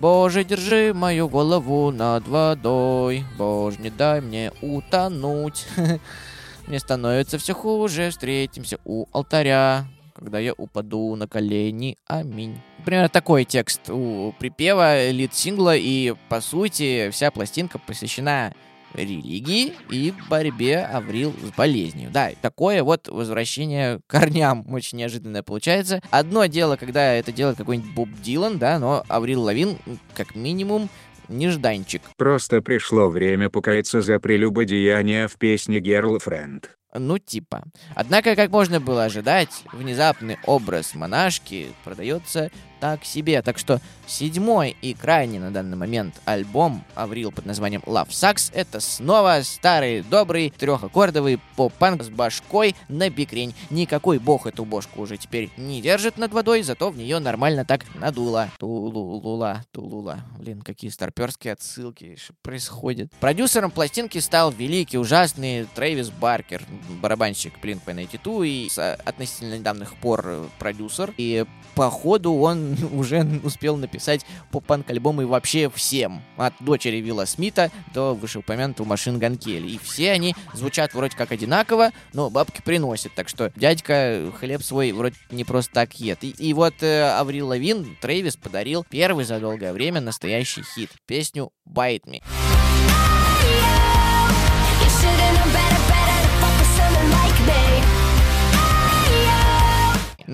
Боже, 0.00 0.44
держи 0.44 0.92
мою 0.92 1.28
голову 1.28 1.90
над 1.90 2.28
водой. 2.28 3.24
Боже, 3.38 3.78
не 3.80 3.90
дай 3.90 4.20
мне 4.20 4.52
утонуть. 4.60 5.66
Мне 6.66 6.78
становится 6.78 7.38
все 7.38 7.54
хуже. 7.54 8.10
Встретимся 8.10 8.78
у 8.84 9.06
алтаря. 9.12 9.86
Когда 10.14 10.38
я 10.38 10.52
упаду 10.54 11.14
на 11.14 11.26
колени, 11.26 11.96
аминь. 12.06 12.60
Примерно 12.84 13.08
такой 13.08 13.44
текст 13.44 13.90
у 13.90 14.32
припева 14.38 15.10
лид-сингла, 15.10 15.76
и, 15.76 16.14
по 16.30 16.40
сути, 16.40 17.10
вся 17.10 17.30
пластинка 17.30 17.78
посвящена 17.78 18.54
религии 18.94 19.74
и 19.90 20.12
борьбе 20.28 20.80
Аврил 20.80 21.34
с 21.42 21.56
болезнью. 21.56 22.10
Да, 22.12 22.30
такое 22.40 22.82
вот 22.82 23.08
возвращение 23.08 24.00
к 24.06 24.10
корням 24.10 24.72
очень 24.72 24.98
неожиданное 24.98 25.42
получается. 25.42 26.00
Одно 26.10 26.46
дело, 26.46 26.76
когда 26.76 27.14
это 27.14 27.32
делает 27.32 27.56
какой-нибудь 27.56 27.94
Боб 27.94 28.08
Дилан, 28.22 28.58
да, 28.58 28.78
но 28.78 29.04
Аврил 29.08 29.42
Лавин, 29.42 29.78
как 30.14 30.34
минимум, 30.34 30.88
нежданчик. 31.28 32.02
Просто 32.16 32.62
пришло 32.62 33.08
время 33.08 33.50
покаяться 33.50 34.00
за 34.00 34.18
прелюбодеяние 34.18 35.28
в 35.28 35.36
песне 35.36 35.78
Girlfriend. 35.78 36.64
Ну, 36.98 37.18
типа. 37.18 37.64
Однако, 37.94 38.36
как 38.36 38.50
можно 38.50 38.80
было 38.80 39.04
ожидать, 39.04 39.64
внезапный 39.72 40.38
образ 40.44 40.94
монашки 40.94 41.72
продается 41.84 42.50
так 42.80 43.04
себе. 43.04 43.42
Так 43.42 43.58
что 43.58 43.80
седьмой 44.06 44.76
и 44.82 44.94
крайний 44.94 45.38
на 45.38 45.50
данный 45.50 45.76
момент 45.76 46.20
альбом 46.24 46.84
Аврил 46.94 47.32
под 47.32 47.46
названием 47.46 47.82
Love 47.86 48.08
Sucks 48.08 48.52
это 48.54 48.80
снова 48.80 49.40
старый, 49.42 50.02
добрый, 50.02 50.50
трехаккордовый 50.50 51.40
поп-панк 51.56 52.02
с 52.02 52.08
башкой 52.08 52.74
на 52.88 53.10
бикрень. 53.10 53.54
Никакой 53.70 54.18
бог 54.18 54.46
эту 54.46 54.64
бошку 54.64 55.02
уже 55.02 55.16
теперь 55.16 55.50
не 55.56 55.80
держит 55.80 56.18
над 56.18 56.32
водой, 56.32 56.62
зато 56.62 56.90
в 56.90 56.96
нее 56.96 57.18
нормально 57.18 57.64
так 57.64 57.82
надуло. 57.94 58.50
Тулула, 58.58 59.64
тулула. 59.72 60.20
Блин, 60.38 60.62
какие 60.62 60.90
старперские 60.90 61.54
отсылки 61.54 62.16
что 62.16 62.34
происходит. 62.42 63.10
Продюсером 63.20 63.70
пластинки 63.70 64.18
стал 64.18 64.50
великий, 64.50 64.98
ужасный 64.98 65.66
Трэвис 65.74 66.10
Баркер, 66.10 66.62
барабанщик 66.88 67.54
Blink-182 67.62 68.48
и 68.48 68.68
с 68.68 68.94
относительно 68.94 69.58
недавних 69.58 69.94
пор 69.96 70.22
э, 70.24 70.46
продюсер. 70.58 71.12
И 71.16 71.44
походу 71.74 72.34
он 72.34 72.76
уже 72.92 73.24
успел 73.42 73.76
написать 73.76 74.24
поп-панк 74.50 74.90
альбомы 74.90 75.26
вообще 75.26 75.70
всем. 75.70 76.22
От 76.36 76.54
дочери 76.60 76.96
Вилла 76.96 77.24
Смита 77.24 77.70
до 77.94 78.14
вышеупомянутого 78.14 78.86
Машин 78.86 79.18
Ган 79.18 79.36
Келли. 79.36 79.72
И 79.72 79.78
все 79.78 80.12
они 80.12 80.34
звучат 80.54 80.94
вроде 80.94 81.16
как 81.16 81.32
одинаково, 81.32 81.90
но 82.12 82.30
бабки 82.30 82.62
приносят. 82.62 83.14
Так 83.14 83.28
что 83.28 83.52
дядька 83.56 84.32
хлеб 84.38 84.62
свой 84.62 84.92
вроде 84.92 85.16
не 85.30 85.44
просто 85.44 85.72
так 85.72 85.94
ест. 86.00 86.24
И, 86.24 86.30
и 86.30 86.52
вот 86.54 86.82
э, 86.82 87.10
Аврил 87.18 87.48
Лавин 87.48 87.96
Трэвис 88.00 88.36
подарил 88.36 88.84
первый 88.88 89.24
за 89.24 89.40
долгое 89.40 89.72
время 89.72 90.00
настоящий 90.00 90.62
хит. 90.62 90.90
Песню 91.06 91.50
«Bite 91.68 92.04
Me». 92.06 92.45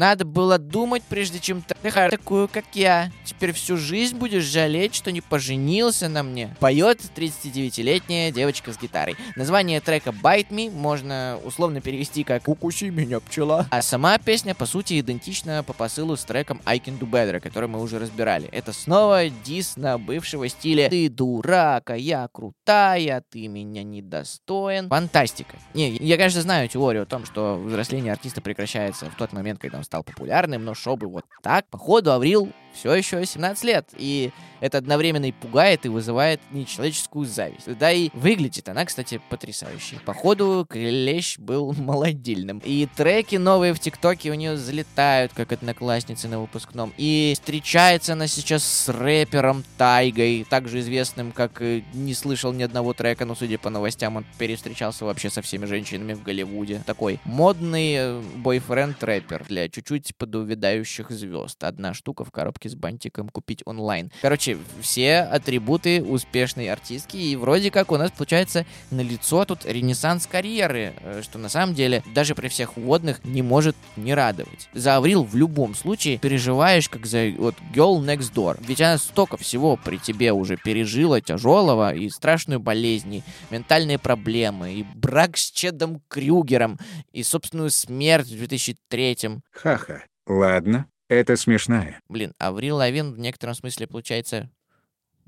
Надо 0.02 0.24
было 0.24 0.58
думать, 0.58 1.04
прежде 1.08 1.38
чем 1.38 1.62
трахать 1.62 2.10
такую, 2.10 2.48
как 2.48 2.64
я. 2.72 3.12
Теперь 3.24 3.52
всю 3.52 3.76
жизнь 3.76 4.16
будешь 4.16 4.42
жалеть, 4.42 4.96
что 4.96 5.12
не 5.12 5.20
поженился 5.20 6.08
на 6.08 6.24
мне. 6.24 6.56
Поет 6.58 6.98
39-летняя 7.14 8.32
девочка 8.32 8.72
с 8.72 8.80
гитарой. 8.80 9.14
Название 9.36 9.80
трека 9.80 10.10
Bite 10.10 10.48
Me 10.48 10.72
можно 10.72 11.38
условно 11.44 11.80
перевести 11.80 12.24
как 12.24 12.48
«Укуси 12.48 12.86
меня, 12.86 13.20
пчела». 13.20 13.68
А 13.70 13.80
сама 13.80 14.18
песня, 14.18 14.56
по 14.56 14.66
сути, 14.66 14.98
идентична 14.98 15.62
по 15.62 15.72
посылу 15.72 16.16
с 16.16 16.24
треком 16.24 16.60
I 16.64 16.78
Can 16.78 16.98
Do 16.98 17.08
Better, 17.08 17.38
который 17.38 17.68
мы 17.68 17.80
уже 17.80 18.00
разбирали. 18.00 18.48
Это 18.48 18.72
снова 18.72 19.28
дис 19.28 19.76
на 19.76 19.98
бывшего 19.98 20.48
стиля 20.48 20.88
«Ты 20.90 21.08
дурак, 21.10 21.90
а 21.90 21.96
я 21.96 22.28
крутая, 22.32 23.22
ты 23.30 23.46
меня 23.46 23.84
недостоин». 23.84 24.88
Фантастика. 24.88 25.56
Не, 25.74 25.96
я, 25.98 26.16
конечно, 26.16 26.42
знаю 26.42 26.68
теорию 26.68 27.04
о 27.04 27.06
том, 27.06 27.24
что 27.24 27.54
взросление 27.54 28.12
артиста 28.12 28.40
прекращается 28.40 29.08
в 29.08 29.14
тот 29.14 29.32
момент, 29.32 29.60
когда 29.60 29.78
он 29.78 29.84
стал 29.92 30.04
популярным, 30.04 30.64
но 30.64 30.72
чтобы 30.72 31.06
вот 31.06 31.26
так, 31.42 31.66
походу, 31.66 32.12
Аврил 32.12 32.50
все 32.72 32.94
еще 32.94 33.24
17 33.24 33.64
лет. 33.64 33.88
И 33.96 34.30
это 34.62 34.78
одновременно 34.78 35.26
и 35.26 35.32
пугает, 35.32 35.84
и 35.86 35.88
вызывает 35.88 36.40
нечеловеческую 36.52 37.26
зависть. 37.26 37.66
Да 37.78 37.90
и 37.90 38.10
выглядит 38.14 38.68
она, 38.68 38.84
кстати, 38.84 39.20
потрясающе. 39.28 39.98
Походу, 40.04 40.64
Клещ 40.70 41.38
был 41.38 41.72
молодильным. 41.76 42.62
И 42.64 42.86
треки 42.94 43.36
новые 43.36 43.74
в 43.74 43.80
ТикТоке 43.80 44.30
у 44.30 44.34
нее 44.34 44.56
залетают, 44.56 45.32
как 45.34 45.50
одноклассницы 45.52 46.28
на 46.28 46.40
выпускном. 46.40 46.92
И 46.96 47.32
встречается 47.34 48.12
она 48.12 48.28
сейчас 48.28 48.62
с 48.62 48.88
рэпером 48.88 49.64
Тайгой, 49.76 50.46
также 50.48 50.78
известным, 50.78 51.32
как 51.32 51.60
не 51.60 52.14
слышал 52.14 52.52
ни 52.52 52.62
одного 52.62 52.92
трека, 52.92 53.24
но, 53.24 53.34
судя 53.34 53.58
по 53.58 53.68
новостям, 53.68 54.16
он 54.16 54.24
перестречался 54.38 55.04
вообще 55.04 55.28
со 55.28 55.42
всеми 55.42 55.66
женщинами 55.66 56.12
в 56.12 56.22
Голливуде. 56.22 56.82
Такой 56.86 57.18
модный 57.24 57.94
э, 57.96 58.22
бойфренд-рэпер 58.36 59.46
для 59.48 59.68
чуть-чуть 59.68 60.16
подувядающих 60.16 61.10
звезд. 61.10 61.64
Одна 61.64 61.94
штука 61.94 62.24
в 62.24 62.30
коробке 62.30 62.61
с 62.68 62.74
бантиком 62.74 63.28
купить 63.28 63.62
онлайн. 63.64 64.10
Короче, 64.20 64.58
все 64.80 65.18
атрибуты 65.18 66.02
успешной 66.02 66.68
артистки, 66.68 67.16
и 67.16 67.36
вроде 67.36 67.70
как 67.70 67.92
у 67.92 67.96
нас 67.96 68.10
получается 68.10 68.66
на 68.90 69.00
лицо 69.00 69.44
тут 69.44 69.64
ренессанс 69.64 70.26
карьеры, 70.26 70.94
э, 71.00 71.22
что 71.22 71.38
на 71.38 71.48
самом 71.48 71.74
деле 71.74 72.02
даже 72.14 72.34
при 72.34 72.48
всех 72.48 72.76
вводных 72.76 73.24
не 73.24 73.42
может 73.42 73.76
не 73.96 74.14
радовать. 74.14 74.68
За 74.72 74.96
Аврил 74.96 75.24
в 75.24 75.34
любом 75.36 75.74
случае 75.74 76.18
переживаешь 76.18 76.88
как 76.88 77.06
за 77.06 77.32
вот 77.38 77.54
girl 77.74 78.00
next 78.04 78.32
door, 78.34 78.58
ведь 78.66 78.80
она 78.80 78.98
столько 78.98 79.36
всего 79.36 79.76
при 79.76 79.98
тебе 79.98 80.32
уже 80.32 80.56
пережила 80.56 81.20
тяжелого 81.20 81.94
и 81.94 82.08
страшную 82.10 82.60
болезнь, 82.60 83.16
и 83.16 83.22
ментальные 83.50 83.98
проблемы, 83.98 84.74
и 84.74 84.82
брак 84.94 85.36
с 85.36 85.50
Чедом 85.50 86.02
Крюгером, 86.08 86.78
и 87.12 87.22
собственную 87.22 87.70
смерть 87.70 88.28
в 88.28 88.42
2003-м. 88.42 89.42
Ха-ха. 89.52 90.02
Ладно, 90.26 90.86
это 91.12 91.36
смешная. 91.36 92.00
Блин, 92.08 92.34
Аврил 92.38 92.76
Лавин 92.76 93.12
в 93.12 93.18
некотором 93.18 93.54
смысле 93.54 93.86
получается 93.86 94.50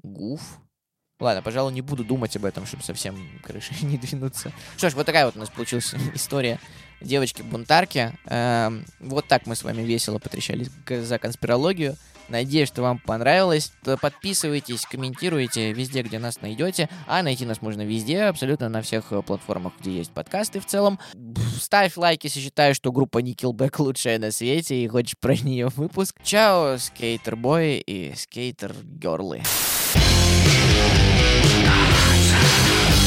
гуф. 0.02 0.40
Ладно, 1.20 1.42
пожалуй, 1.42 1.72
не 1.72 1.80
буду 1.80 2.04
думать 2.04 2.36
об 2.36 2.44
этом, 2.44 2.66
чтобы 2.66 2.82
совсем 2.82 3.16
крыши 3.42 3.72
не 3.84 3.98
двинуться. 3.98 4.52
Что 4.76 4.90
ж, 4.90 4.94
вот 4.94 5.06
такая 5.06 5.26
вот 5.26 5.36
у 5.36 5.38
нас 5.38 5.50
получилась 5.50 5.94
история 6.14 6.58
девочки-бунтарки. 7.00 8.18
Эм, 8.26 8.84
вот 9.00 9.28
так 9.28 9.46
мы 9.46 9.54
с 9.54 9.62
вами 9.62 9.82
весело 9.82 10.18
потрещались 10.18 10.68
за 10.88 11.18
конспирологию. 11.18 11.96
Надеюсь, 12.28 12.68
что 12.68 12.82
вам 12.82 12.98
понравилось. 12.98 13.72
Подписывайтесь, 14.00 14.86
комментируйте 14.86 15.72
везде, 15.72 16.02
где 16.02 16.18
нас 16.18 16.40
найдете. 16.40 16.88
А 17.06 17.22
найти 17.22 17.44
нас 17.44 17.62
можно 17.62 17.82
везде, 17.82 18.22
абсолютно 18.22 18.68
на 18.68 18.82
всех 18.82 19.12
э, 19.12 19.22
платформах, 19.22 19.74
где 19.80 19.92
есть 19.92 20.12
подкасты 20.12 20.60
в 20.60 20.66
целом. 20.66 20.98
Ставь 21.60 21.96
лайк, 21.96 22.24
если 22.24 22.40
считаешь, 22.40 22.76
что 22.76 22.92
группа 22.92 23.22
Nickelback 23.22 23.74
лучшая 23.78 24.18
на 24.18 24.30
свете 24.30 24.82
и 24.82 24.88
хочешь 24.88 25.16
про 25.18 25.34
нее 25.34 25.68
выпуск. 25.76 26.16
Чао, 26.22 26.78
скейтер-бой 26.78 27.82
и 27.86 28.14
скейтер-герлы. 28.14 29.42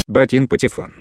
Батин 0.08 0.48
Патефон. 0.48 0.94